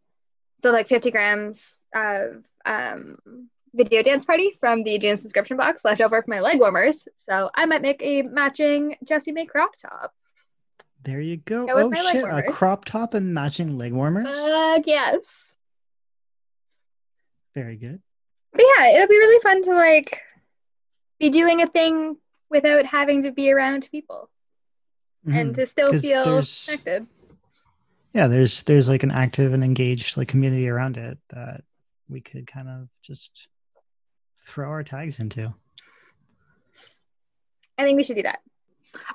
[0.59, 3.19] still like 50 grams of um
[3.75, 7.07] video dance party from the June subscription box left over for my leg warmers.
[7.29, 10.13] So I might make a matching Jessie May crop top.
[11.05, 11.67] There you go.
[11.67, 14.27] Go oh shit, a crop top and matching leg warmers.
[14.29, 15.55] Fuck yes.
[17.55, 18.01] Very good.
[18.53, 20.19] But yeah, it'll be really fun to like
[21.21, 22.17] be doing a thing
[22.51, 24.31] without having to be around people
[25.27, 25.57] and Mhm.
[25.57, 27.07] to still feel there's- connected.
[28.13, 31.63] Yeah, there's there's like an active and engaged like community around it that
[32.09, 33.49] we could kind of just
[34.45, 35.53] throw our tags into.
[37.77, 38.41] I think we should do that.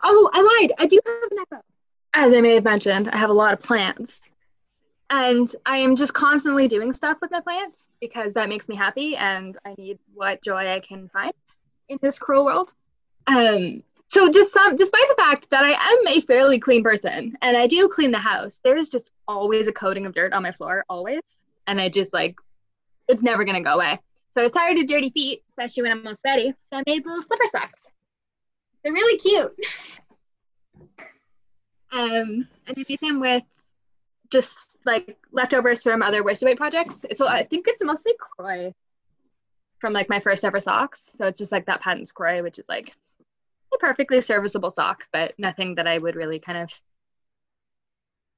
[0.04, 0.72] Oh, I lied.
[0.80, 1.64] I do have an echo.
[2.14, 4.22] As I may have mentioned, I have a lot of plants.
[5.10, 9.16] And I am just constantly doing stuff with my plants because that makes me happy
[9.16, 11.34] and I need what joy I can find
[11.90, 12.74] in this cruel world.
[13.28, 17.58] Um, so just some despite the fact that I am a fairly clean person and
[17.58, 20.52] I do clean the house, there is just always a coating of dirt on my
[20.52, 21.40] floor, always.
[21.66, 22.36] And I just like
[23.08, 24.00] it's never gonna go away.
[24.32, 26.54] So I was tired of dirty feet, especially when I'm all sweaty.
[26.64, 27.88] So I made little slipper socks.
[28.84, 29.52] They're really cute.
[31.92, 33.44] um, and I made them with
[34.30, 37.04] just like leftovers from other worsted weight projects.
[37.10, 38.74] It's I think it's mostly Kroy
[39.80, 41.02] from like my first ever socks.
[41.02, 42.96] So it's just like that Patons Kroy, which is like
[43.74, 46.70] a perfectly serviceable sock, but nothing that I would really kind of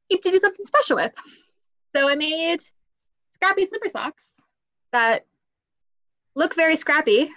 [0.09, 1.11] keep to do something special with.
[1.95, 2.59] So I made
[3.31, 4.41] scrappy slipper socks
[4.91, 5.25] that
[6.35, 7.31] look very scrappy,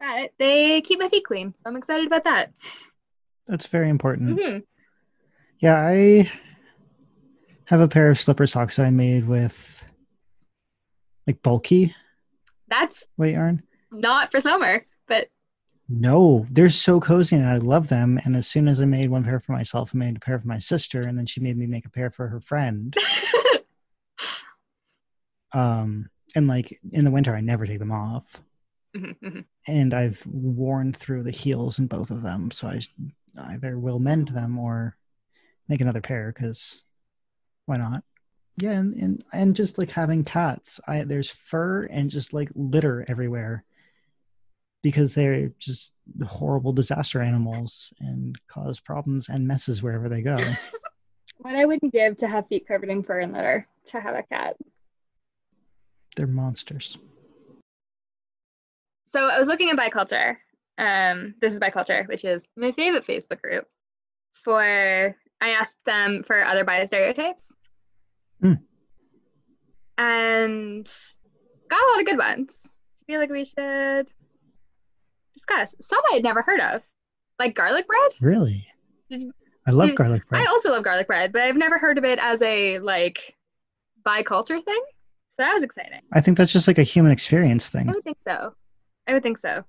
[0.00, 1.54] but they keep my feet clean.
[1.56, 2.52] So I'm excited about that.
[3.46, 4.38] That's very important.
[4.38, 4.64] Mhm.
[5.60, 6.30] Yeah, I
[7.64, 9.64] have a pair of slipper socks that I made with
[11.26, 11.94] like bulky
[12.68, 13.62] That's weight yarn.
[13.90, 15.28] not for summer, but
[15.90, 18.20] No, they're so cozy and I love them.
[18.24, 20.46] And as soon as I made one pair for myself, I made a pair for
[20.46, 22.94] my sister, and then she made me make a pair for her friend.
[25.52, 28.42] Um, and like in the winter, I never take them off,
[28.94, 29.44] Mhm, mhm.
[29.66, 32.50] and I've worn through the heels in both of them.
[32.50, 32.80] So I
[33.38, 34.96] either will mend them or
[35.68, 36.84] make another pair because
[37.66, 38.04] why not?
[38.56, 43.04] Yeah, and, and and just like having cats, I there's fur and just like litter
[43.08, 43.64] everywhere
[44.88, 45.92] because they're just
[46.26, 50.38] horrible disaster animals and cause problems and messes wherever they go.
[51.40, 54.22] What I wouldn't give to have feet covered in fur and litter to have a
[54.24, 54.56] cat.
[56.16, 56.96] They're monsters.
[59.06, 60.36] So I was looking at biculture.
[60.78, 63.68] Um, this is biculture, which is my favorite Facebook group.
[64.32, 67.52] For I asked them for other bi stereotypes,
[68.40, 68.54] Hmm.
[69.96, 70.90] and
[71.68, 72.68] got a lot of good ones.
[73.00, 74.08] I feel like we should
[75.38, 76.82] discuss some I had never heard of,
[77.38, 78.10] like garlic bread.
[78.20, 78.66] Really?
[79.08, 79.32] You-
[79.66, 80.42] I love garlic bread.
[80.42, 83.36] I also love garlic bread, but I've never heard of it as a like
[84.06, 84.82] biculture thing.
[85.30, 86.00] So that was exciting.
[86.12, 87.88] I think that's just like a human experience thing.
[87.88, 88.54] I would think so.
[89.06, 89.64] I would think so.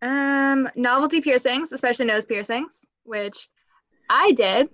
[0.00, 3.48] Um, novelty piercings, especially nose piercings, which
[4.08, 4.68] I did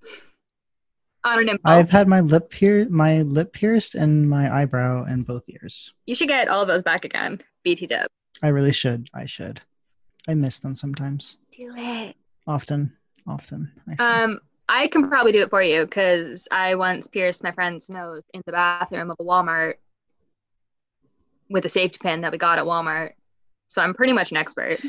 [1.25, 1.61] on an impulse.
[1.65, 5.95] I've had my lip pier my lip pierced and my eyebrow and both ears.
[6.05, 7.41] you should get all of those back again.
[7.65, 8.09] BT dip.
[8.43, 9.09] I really should.
[9.15, 9.61] I should.
[10.27, 11.37] I miss them sometimes.
[11.53, 12.17] Do it.
[12.47, 12.93] Often.
[13.27, 13.73] Often.
[13.91, 14.07] actually.
[14.07, 18.23] Um, I can probably do it for you because I once pierced my friend's nose
[18.33, 19.75] in the bathroom of a Walmart
[21.51, 23.13] with a safety pin that we got at Walmart.
[23.69, 24.81] So I'm pretty much an expert.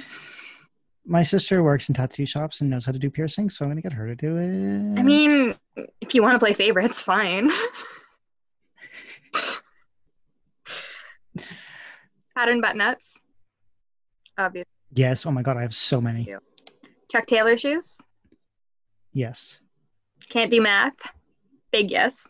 [1.06, 3.82] my sister works in tattoo shops and knows how to do piercings, so I'm gonna
[3.82, 5.00] get her to do it.
[5.00, 5.56] I mean,
[6.02, 7.50] if you want to play favorites, fine.
[12.36, 13.20] Pattern button ups.
[14.38, 14.66] Obvious.
[14.94, 15.26] yes.
[15.26, 16.34] Oh my god, I have so many.
[17.10, 18.02] Chuck Taylor shoes.
[19.14, 19.60] Yes.
[20.30, 20.96] Can't do math.
[21.72, 22.28] Big yes.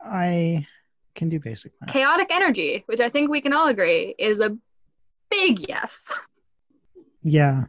[0.00, 0.66] I
[1.14, 1.92] can do basic math.
[1.92, 4.56] Chaotic energy, which I think we can all agree is a
[5.30, 6.12] big yes.
[7.22, 7.64] Yeah.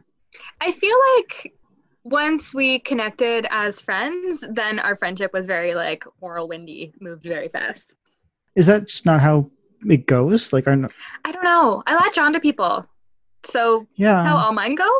[0.60, 1.54] I feel like
[2.04, 7.96] once we connected as friends, then our friendship was very like whirlwindy, moved very fast.
[8.54, 9.50] Is that just not how
[9.88, 10.52] it goes?
[10.52, 10.72] Like, are
[11.24, 11.82] I don't know.
[11.86, 12.86] I latch on to people.
[13.44, 14.24] So yeah.
[14.24, 14.88] how all mine go?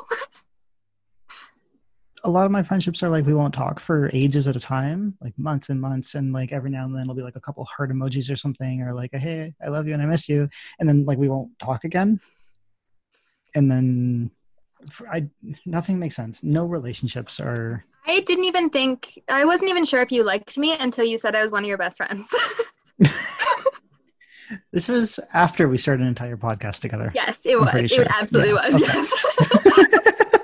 [2.24, 5.16] a lot of my friendships are like we won't talk for ages at a time,
[5.20, 7.64] like months and months, and like every now and then it'll be like a couple
[7.64, 10.48] heart emojis or something, or like a hey, I love you and I miss you,
[10.78, 12.20] and then like we won't talk again,
[13.54, 14.30] and then
[14.90, 15.28] for, I
[15.66, 16.42] nothing makes sense.
[16.42, 17.84] No relationships are.
[18.06, 21.34] I didn't even think I wasn't even sure if you liked me until you said
[21.34, 22.34] I was one of your best friends.
[24.72, 27.10] This was after we started an entire podcast together.
[27.14, 27.74] yes, it was.
[27.74, 28.06] It sure.
[28.08, 28.74] absolutely Yeah, was.
[28.74, 28.84] okay.
[28.86, 29.14] Yes.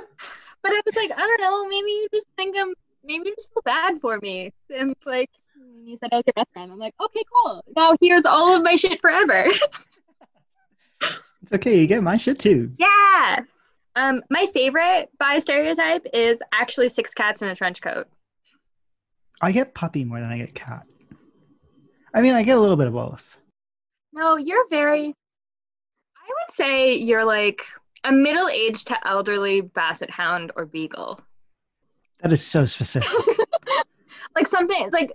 [0.62, 1.66] but I was like, I don't know.
[1.66, 2.72] Maybe you just think I'm.
[3.05, 4.52] Maybe you just feel bad for me.
[4.74, 5.30] And like
[5.84, 6.72] you said I was your best friend.
[6.72, 7.62] I'm like, okay, cool.
[7.76, 9.46] Now here's all of my shit forever.
[11.42, 11.78] It's okay.
[11.78, 12.72] You get my shit too.
[12.78, 13.40] yeah.
[13.96, 18.07] Um, my favorite bi stereotype is actually six cats in a trench coat.
[19.42, 20.86] I get puppy more than I get cat.
[22.14, 23.36] I mean, I get a little bit of both.
[24.15, 25.07] No, you're very.
[25.07, 27.67] I would say you're like
[28.05, 31.21] a middle-aged to elderly basset hound or beagle.
[32.21, 33.11] That is so specific.
[34.37, 35.12] like something like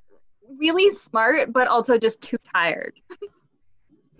[0.58, 3.00] really smart, but also just too tired.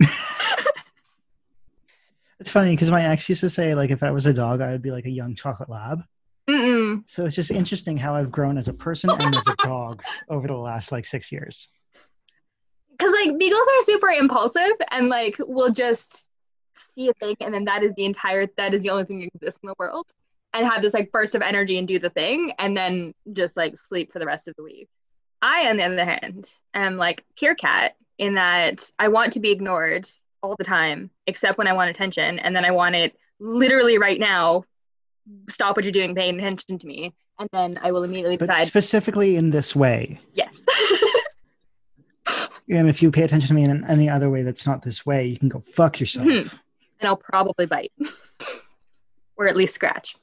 [2.40, 4.72] it's funny because my ex used to say like if I was a dog, I
[4.72, 6.02] would be like a young chocolate lab.
[6.48, 7.04] Mm-mm.
[7.06, 10.48] So it's just interesting how I've grown as a person and as a dog over
[10.48, 11.68] the last like six years.
[13.26, 16.28] Like beagles are super impulsive and like will just
[16.74, 19.28] see a thing and then that is the entire that is the only thing that
[19.34, 20.06] exists in the world
[20.54, 23.76] and have this like burst of energy and do the thing and then just like
[23.76, 24.88] sleep for the rest of the week.
[25.42, 29.50] I, on the other hand, am like pure cat in that I want to be
[29.50, 30.08] ignored
[30.42, 34.18] all the time, except when I want attention, and then I want it literally right
[34.20, 34.64] now.
[35.48, 38.66] Stop what you're doing, pay attention to me, and then I will immediately But decide
[38.66, 40.20] specifically in this way.
[40.34, 40.62] yes.
[42.68, 45.26] And if you pay attention to me in any other way that's not this way,
[45.26, 46.26] you can go fuck yourself.
[46.26, 46.58] Mhm.
[47.00, 47.92] and I'll probably bite
[49.36, 50.16] or at least scratch.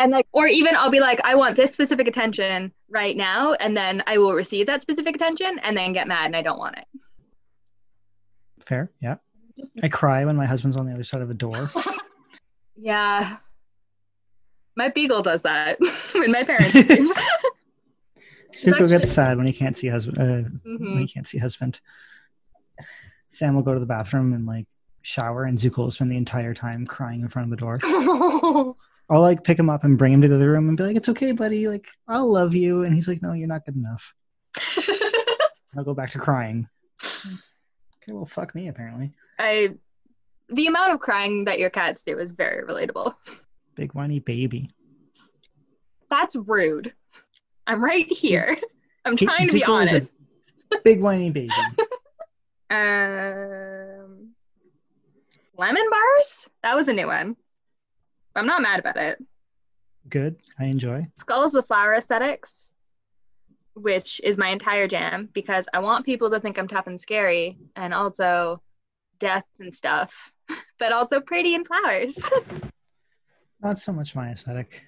[0.00, 3.76] And like, or even I'll be like, I want this specific attention right now, and
[3.76, 6.76] then I will receive that specific attention and then get mad and I don't want
[6.78, 6.84] it.
[8.60, 8.90] Fair.
[9.00, 9.16] Yeah.
[9.82, 11.70] I cry when my husband's on the other side of a door.
[12.76, 13.36] Yeah.
[14.76, 15.78] My beagle does that
[16.14, 17.08] when my parents leave.
[18.56, 20.18] Zuko gets sad when he can't see husband.
[20.18, 20.98] Uh, when Mhm.
[21.00, 21.80] he can't see husband.
[23.28, 24.66] Sam will go to the bathroom and like
[25.02, 27.78] shower, and Zuko will spend the entire time crying in front of the door.
[29.10, 30.96] I'll like pick him up and bring him to the other room and be like,
[30.96, 31.68] "It's okay, buddy.
[31.68, 34.14] Like I'll love you." And he's like, "No, you're not good enough."
[35.76, 36.68] I'll go back to crying.
[37.04, 38.68] Okay, well, fuck me.
[38.68, 39.74] Apparently, I
[40.48, 43.14] the amount of crying that your cats do is very relatable.
[43.74, 44.70] big whiny baby.
[46.08, 46.92] That's rude.
[47.66, 48.56] I'm right here.
[49.04, 50.14] I'm trying to be Zuko is a honest.
[50.84, 51.50] Big whiny baby.
[52.70, 54.30] Um,
[55.56, 56.48] lemon bars?
[56.64, 57.36] That was a new one.
[58.34, 59.22] I'm not mad about it.
[60.08, 60.36] Good.
[60.58, 61.06] I enjoy.
[61.14, 62.74] Skulls with flower aesthetics,
[63.74, 67.58] which is my entire jam because I want people to think I'm tough and scary
[67.76, 68.60] and also
[69.20, 70.32] death and stuff,
[70.78, 72.28] but also pretty and flowers.
[73.62, 74.82] Not so much my aesthetic.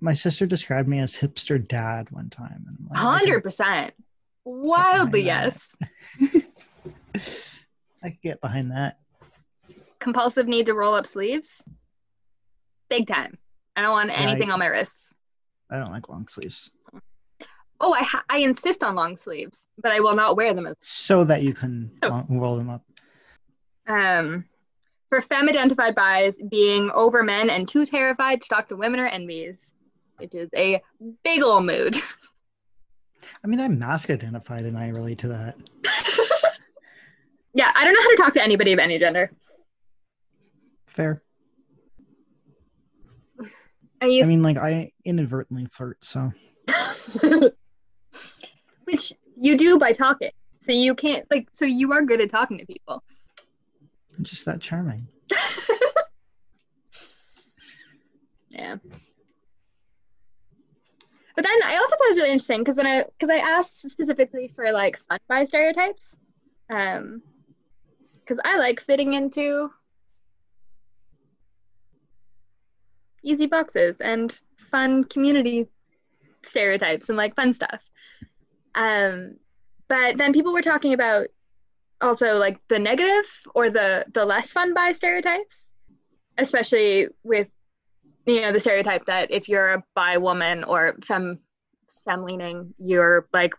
[0.00, 2.64] My sister described me as hipster dad one time.
[2.68, 3.94] And I'm like, Hundred percent.
[4.44, 5.74] Wildly yes.
[8.02, 8.98] I could get behind that.
[9.98, 11.64] Compulsive need to roll up sleeves.
[12.88, 13.38] Big time.
[13.74, 15.14] I don't want Yeah, anything I- on my wrists.
[15.70, 16.70] I don't like long sleeves.
[17.80, 20.76] Oh, I ha- I insist on long sleeves, but I will not wear them as
[20.80, 22.82] So that you can long- roll them up.
[23.88, 24.44] um
[25.08, 29.08] for femme identified bis being over men and too terrified to talk to women or
[29.10, 29.72] enbies,
[30.18, 30.82] which is a
[31.24, 31.96] big ol' mood.
[33.44, 35.56] I mean, I'm masc identified and I relate to that.
[37.54, 39.30] yeah, I don't know how to talk to anybody of any gender.
[40.86, 41.22] Fair.
[44.00, 46.32] I I mean, like, I inadvertently flirt, so
[48.84, 50.30] which you do by talking.
[50.58, 53.02] So you can't like so you are good at talking to people.
[54.16, 55.06] I'm just that charming.
[58.56, 58.76] Yeah.
[61.36, 63.82] But then I also thought it was really interesting because when I because I asked
[63.90, 66.16] specifically for like fun bi stereotypes,
[66.70, 67.22] um,
[68.20, 69.70] because I like fitting into
[73.22, 75.68] easy boxes and fun community
[76.42, 77.82] stereotypes and like fun stuff.
[78.74, 79.36] Um,
[79.88, 81.28] but then people were talking about
[82.00, 85.74] also like the negative or the the less fun bi stereotypes,
[86.38, 87.48] especially with
[88.26, 91.38] you know the stereotype that if you're a bi woman or femme
[92.04, 93.54] femme leaning, you're like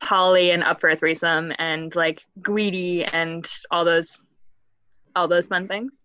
[0.00, 4.22] poly and up for a threesome and like greedy and all those
[5.16, 5.96] all those fun things.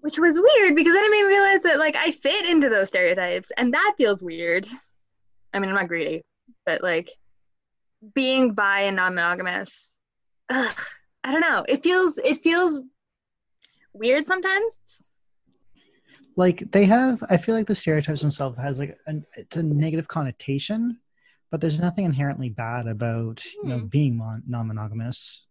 [0.00, 3.50] Which was weird because then it made realize that like i fit into those stereotypes
[3.56, 4.66] and that feels weird.
[5.52, 6.22] I mean i'm not greedy
[6.64, 7.10] but like
[8.14, 9.96] being bi and non-monogamous
[10.48, 10.80] ugh,
[11.24, 11.64] i don't know.
[11.68, 12.80] It feels it feels
[13.92, 15.02] weird sometimes
[16.36, 20.06] Like, they have, I feel like the stereotypes themselves has like, an, it's a negative
[20.06, 20.98] connotation,
[21.50, 23.86] but there's nothing inherently bad about, you know, Hmm.
[23.86, 25.46] being mon- non monogamous.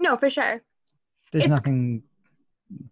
[0.00, 0.62] no for sure
[1.32, 2.04] There's It's- nothing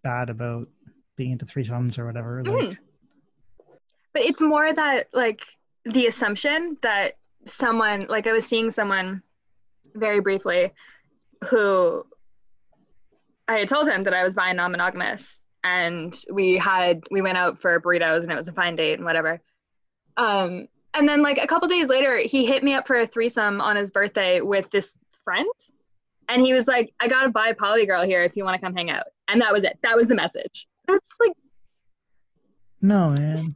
[0.03, 0.67] bad about
[1.15, 2.43] being into three threesomes or whatever.
[2.43, 2.77] Like, Mhm.
[4.13, 5.41] but it's more that like
[5.85, 7.13] the assumption that
[7.45, 9.23] someone like i was seeing someone
[9.95, 10.71] very briefly
[11.49, 12.05] who
[13.47, 17.59] i had told him that i was bi non-monogamous and we had we went out
[17.61, 19.41] for burritos and it was a fine date and whatever
[20.17, 23.59] um and then like a couple days later he hit me up for a threesome
[23.61, 25.49] on his birthday with this friend
[26.29, 28.61] and he was like i got a bi poly girl here if you want to
[28.61, 31.33] come hang out and that was it that was the message that's like
[32.81, 33.55] no, man.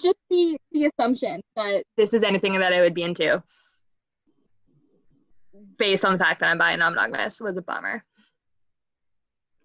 [0.00, 3.42] just the the assumption that this is anything that I would be into
[5.78, 8.04] based on the fact that I'm bi and non-monogamous was a bummer.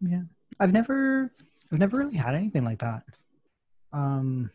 [0.01, 0.21] Yeah.
[0.59, 1.31] I've never
[1.71, 3.03] I've never really had anything like that.
[3.93, 4.49] Um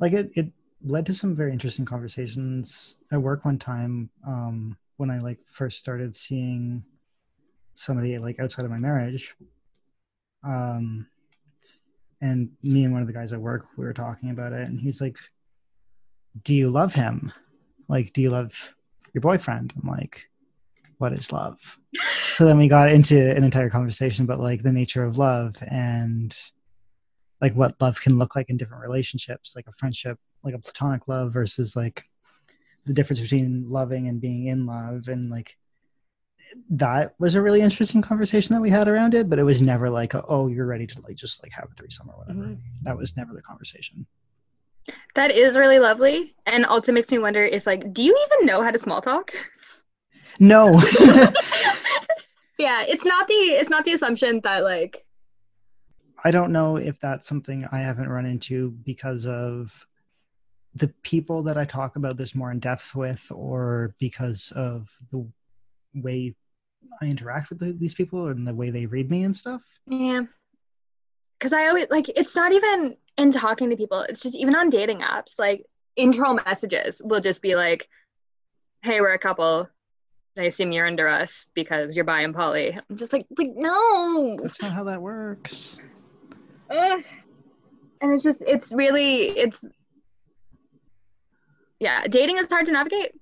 [0.00, 0.52] like it it
[0.84, 5.78] led to some very interesting conversations at work one time um when I like first
[5.78, 6.84] started seeing
[7.74, 9.34] somebody like outside of my marriage.
[10.44, 11.06] Um
[12.20, 14.80] and me and one of the guys at work we were talking about it and
[14.80, 15.16] he's like
[16.44, 17.30] do you love him?
[17.88, 18.74] Like do you love
[19.12, 19.74] your boyfriend?
[19.80, 20.28] I'm like
[21.02, 21.58] what is love?
[22.34, 26.34] so then we got into an entire conversation about like the nature of love and
[27.42, 31.06] like what love can look like in different relationships like a friendship like a platonic
[31.08, 32.04] love versus like
[32.86, 35.56] the difference between loving and being in love and like
[36.70, 39.90] that was a really interesting conversation that we had around it but it was never
[39.90, 42.58] like oh you're ready to like just like have a threesome or whatever Mhm.
[42.84, 44.06] that was never the conversation
[45.14, 48.62] That is really lovely and also makes me wonder if like do you even know
[48.62, 49.32] how to small talk?
[50.38, 50.80] No
[52.58, 55.04] yeah, it's not the it's not the assumption that like
[56.24, 59.86] I don't know if that's something I haven't run into because of
[60.74, 65.26] the people that I talk about this more in depth with, or because of the
[65.94, 66.34] way
[67.00, 69.62] I interact with these people and the way they read me and stuff.
[69.86, 70.22] yeah.
[71.40, 74.02] Cuz I always like it's not even in talking to people.
[74.02, 75.66] It's just even on dating apps like
[75.96, 77.88] intro messages will just be like
[78.84, 79.68] hey, we're a couple.
[80.36, 82.78] I assume you're under us because you're bi and poly.
[82.90, 84.36] I'm just like like no.
[84.40, 85.78] That's not how that works.
[86.70, 87.04] Ugh.
[88.00, 89.64] and it's just it's really it's
[91.80, 93.12] yeah, dating is hard to navigate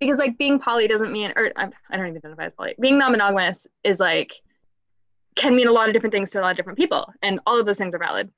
[0.00, 2.74] because like being poly doesn't mean, or I don't even identify as poly.
[2.80, 4.32] Being non-monogamous is like
[5.36, 7.58] can mean a lot of different things to a lot of different people, and all
[7.58, 8.30] of those things are valid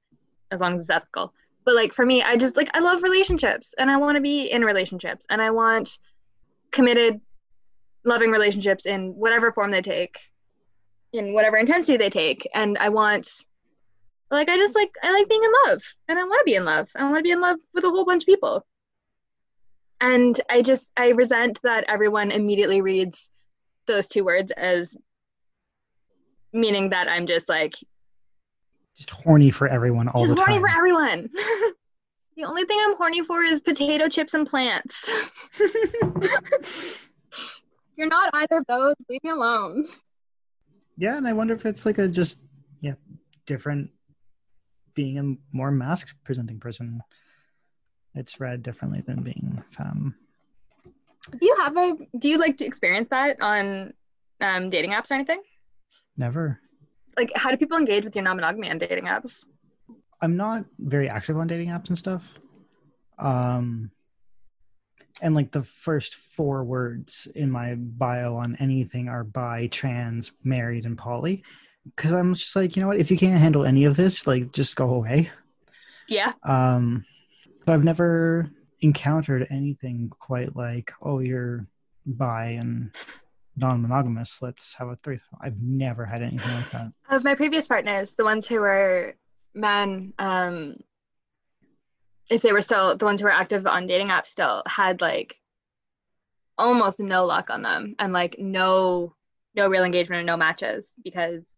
[0.51, 1.33] as long as it's ethical.
[1.65, 4.51] But like for me, I just like I love relationships, and I want to be
[4.51, 5.99] in relationships, and I want
[6.73, 7.21] committed,
[8.07, 10.19] loving relationships in whatever form they take,
[11.13, 13.29] in whatever intensity they take, and I want
[14.31, 16.65] like I just like I like being in love and I want to be in
[16.65, 16.91] love.
[16.97, 18.67] I want to be in love with a whole bunch of people.
[20.01, 23.31] And I just I resent that everyone immediately reads
[23.87, 24.97] those two words as
[26.53, 27.75] meaning that I'm just like
[28.97, 30.47] just horny for everyone all just the time.
[30.47, 31.31] horny for everyone.
[32.37, 35.11] the only thing I'm horny for is potato chips and plants.
[37.97, 38.95] You're not either of those.
[39.09, 39.87] Leave me alone.
[40.97, 42.39] Yeah, and I wonder if it's like a just
[42.81, 42.95] yeah
[43.47, 43.91] different
[44.95, 47.03] being a more masc presenting person.
[48.15, 50.15] It's read differently than being femme.
[51.31, 53.93] Do you have a do you like to experience that on
[54.41, 55.43] um, dating apps or anything?
[56.17, 56.61] Never.
[57.17, 59.49] Like how do people engage with your non-monogamy on dating apps?
[60.21, 62.39] I'm not very active on dating apps and stuff.
[63.19, 63.91] Um
[65.23, 70.85] and like the first four words in my bio on anything are bi, trans, married,
[70.85, 71.43] and poly
[71.95, 72.99] because I'm just like, you know what?
[72.99, 75.31] If you can't handle any of this, like, just go away.
[76.09, 76.33] Yeah.
[76.43, 77.05] Um,
[77.65, 78.51] but I've never
[78.81, 81.67] encountered anything quite like, oh, you're
[82.05, 82.93] bi and
[83.57, 84.43] non-monogamous.
[84.43, 85.21] Let's have a three.
[85.41, 86.93] I've never had anything like that.
[87.11, 89.15] Of my previous partners, the ones who were
[89.55, 90.77] men, um,
[92.31, 95.37] if they were still the ones who were active on dating apps, still had like
[96.59, 99.15] almost no luck on them, and like no
[99.55, 101.49] no real engagement and no matches because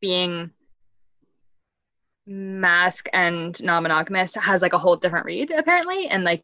[0.00, 0.50] being
[2.26, 6.42] masc and non-monogamous has like a whole different read apparently and like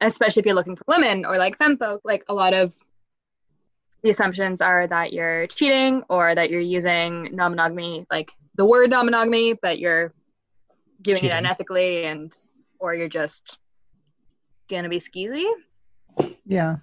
[0.00, 2.72] especially if you're looking for women or like femme folk like a lot of
[4.02, 9.54] the assumptions are that you're cheating or that you're using non-monogamy like the word non-monogamy
[9.54, 10.12] but you're
[11.02, 11.36] doing cheating.
[11.36, 12.32] it unethically and
[12.78, 13.58] or you're just
[14.68, 15.48] gonna be skeezy
[16.46, 16.76] yeah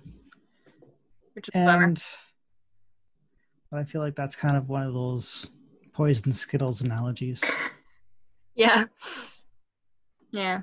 [1.33, 2.01] Which and
[3.69, 5.49] but i feel like that's kind of one of those
[5.93, 7.41] poison Skittles analogies.
[8.55, 8.85] yeah.
[10.31, 10.61] Yeah.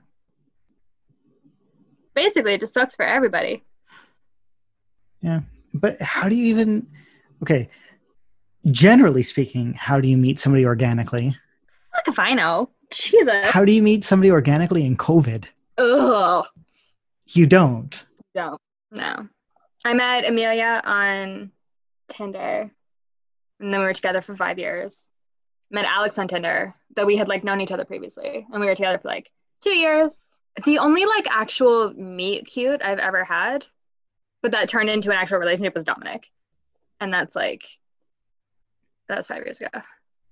[2.14, 3.62] Basically, it just sucks for everybody.
[5.22, 5.40] Yeah.
[5.74, 6.88] But how do you even.
[7.42, 7.68] Okay.
[8.70, 11.36] Generally speaking, how do you meet somebody organically?
[11.94, 12.70] Fuck if I know.
[12.90, 13.46] Jesus.
[13.46, 15.44] How do you meet somebody organically in COVID?
[15.78, 16.46] Ugh.
[17.28, 18.04] You don't.
[18.34, 18.60] Don't.
[18.92, 19.28] No.
[19.84, 21.52] I met Amelia on
[22.08, 22.70] Tinder,
[23.60, 25.08] and then we were together for five years
[25.70, 28.74] met Alex on Tinder that we had like known each other previously, and we were
[28.74, 29.30] together for like
[29.62, 30.24] two years.
[30.64, 33.66] The only like actual meet cute I've ever had,
[34.42, 36.28] but that turned into an actual relationship was Dominic,
[37.00, 37.64] and that's like
[39.08, 39.82] that was five years ago.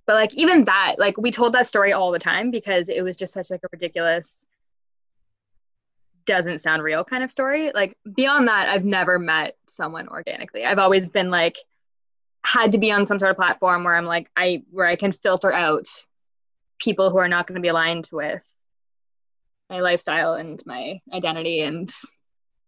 [0.06, 3.16] But like even that, like we told that story all the time because it was
[3.16, 4.46] just such like a ridiculous
[6.26, 7.70] doesn't sound real kind of story.
[7.72, 10.64] Like beyond that, I've never met someone organically.
[10.64, 11.56] I've always been like
[12.44, 15.12] had to be on some sort of platform where I'm like I where I can
[15.12, 15.86] filter out
[16.78, 18.44] people who are not going to be aligned with
[19.70, 21.90] my lifestyle and my identity and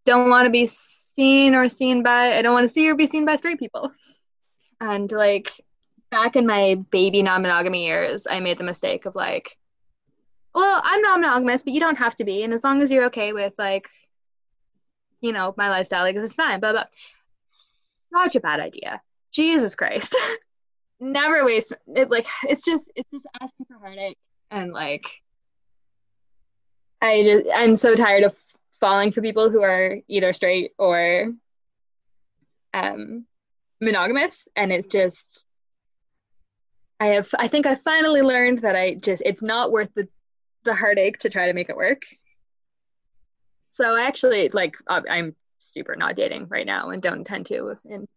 [0.05, 3.07] don't want to be seen or seen by I don't want to see or be
[3.07, 3.93] seen by three people.
[4.81, 5.51] And like
[6.11, 9.57] back in my baby non-monogamy years, I made the mistake of like,
[10.55, 12.43] well, I'm non-monogamous, but you don't have to be.
[12.43, 13.89] And as long as you're okay with like,
[15.21, 16.85] you know, my lifestyle, like this is fine, blah.
[18.13, 19.03] Such a bad idea.
[19.33, 20.17] Jesus Christ.
[21.01, 24.19] Never waste it like it's just it's just asking for heartache
[24.51, 25.05] and like
[27.01, 28.37] I just I'm so tired of
[28.73, 31.33] falling for people who are either straight or
[32.75, 33.27] um
[33.81, 35.47] monogamous and it's just
[37.01, 40.09] I have I think I finally learned that I just it's not worth the
[40.65, 42.03] the heartache to try to make it work.
[43.71, 48.09] So I actually like I'm super not dating right now and don't intend to and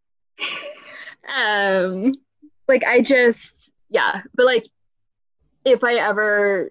[1.36, 2.12] um
[2.68, 4.66] like i just yeah but like
[5.66, 6.70] if i ever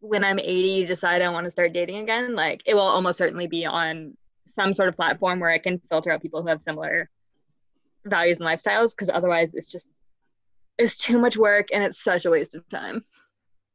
[0.00, 3.46] when i'm 80 decide i want to start dating again like it will almost certainly
[3.46, 7.08] be on some sort of platform where i can filter out people who have similar
[8.04, 9.90] values and lifestyles because otherwise it's just
[10.82, 13.04] it's too much work and it's such a waste of time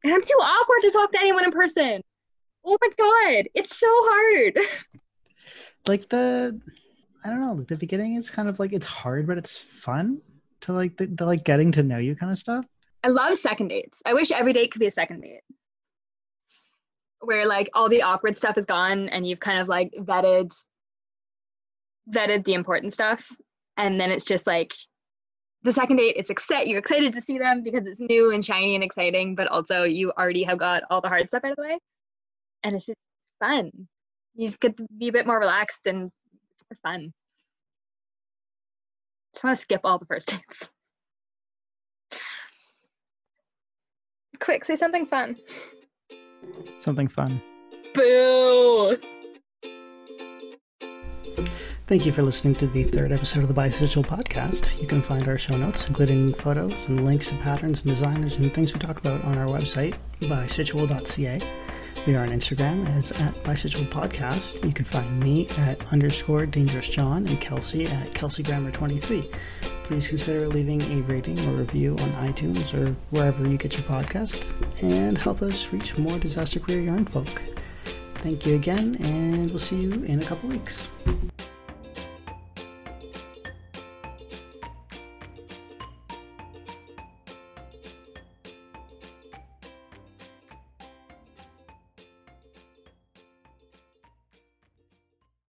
[0.04, 2.02] and i'm too awkward to talk to anyone in person
[2.66, 4.58] oh my god it's so hard
[5.88, 6.60] like the
[7.28, 7.62] I don't know.
[7.62, 10.22] The beginning is kind of like it's hard, but it's fun
[10.62, 12.66] to like the, the like getting to know you kind of stuff.
[13.04, 14.02] I love second dates.
[14.06, 15.42] I wish every date could be a second date.
[17.20, 20.54] where like all the awkward stuff is gone and you've kind of like vetted
[22.10, 23.30] vetted the important stuff
[23.76, 24.74] and then it's just like
[25.68, 28.74] the second date it's excited you're excited to see them because it's new and shiny
[28.74, 31.64] and exciting but also you already have got all the hard stuff out of the
[31.64, 31.78] way.
[32.64, 32.98] And it's just
[33.42, 33.72] fun.
[34.36, 36.10] You just get to be a bit more relaxed and
[36.52, 37.14] it's more fun.
[39.34, 40.70] Just want to skip all the first dates.
[44.40, 45.36] Quick say something fun.
[46.80, 47.42] Something fun.
[47.94, 48.98] boo
[51.88, 54.82] Thank you for listening to the third episode of the Bisexual Podcast.
[54.82, 58.54] You can find our show notes, including photos and links to patterns and designers and
[58.54, 61.40] things we talk about on our website, bisexual.ca.
[62.06, 64.66] We are on Instagram as at Bisexual Podcast.
[64.66, 69.24] You can find me at underscore Dangerous John and Kelsey at Kelsey Grammar 23.
[69.86, 74.52] Please consider leaving a rating or review on iTunes or wherever you get your podcasts
[74.84, 77.42] and help us reach more disaster queer yarn folk.
[78.16, 80.90] Thank you again, and we'll see you in a couple weeks.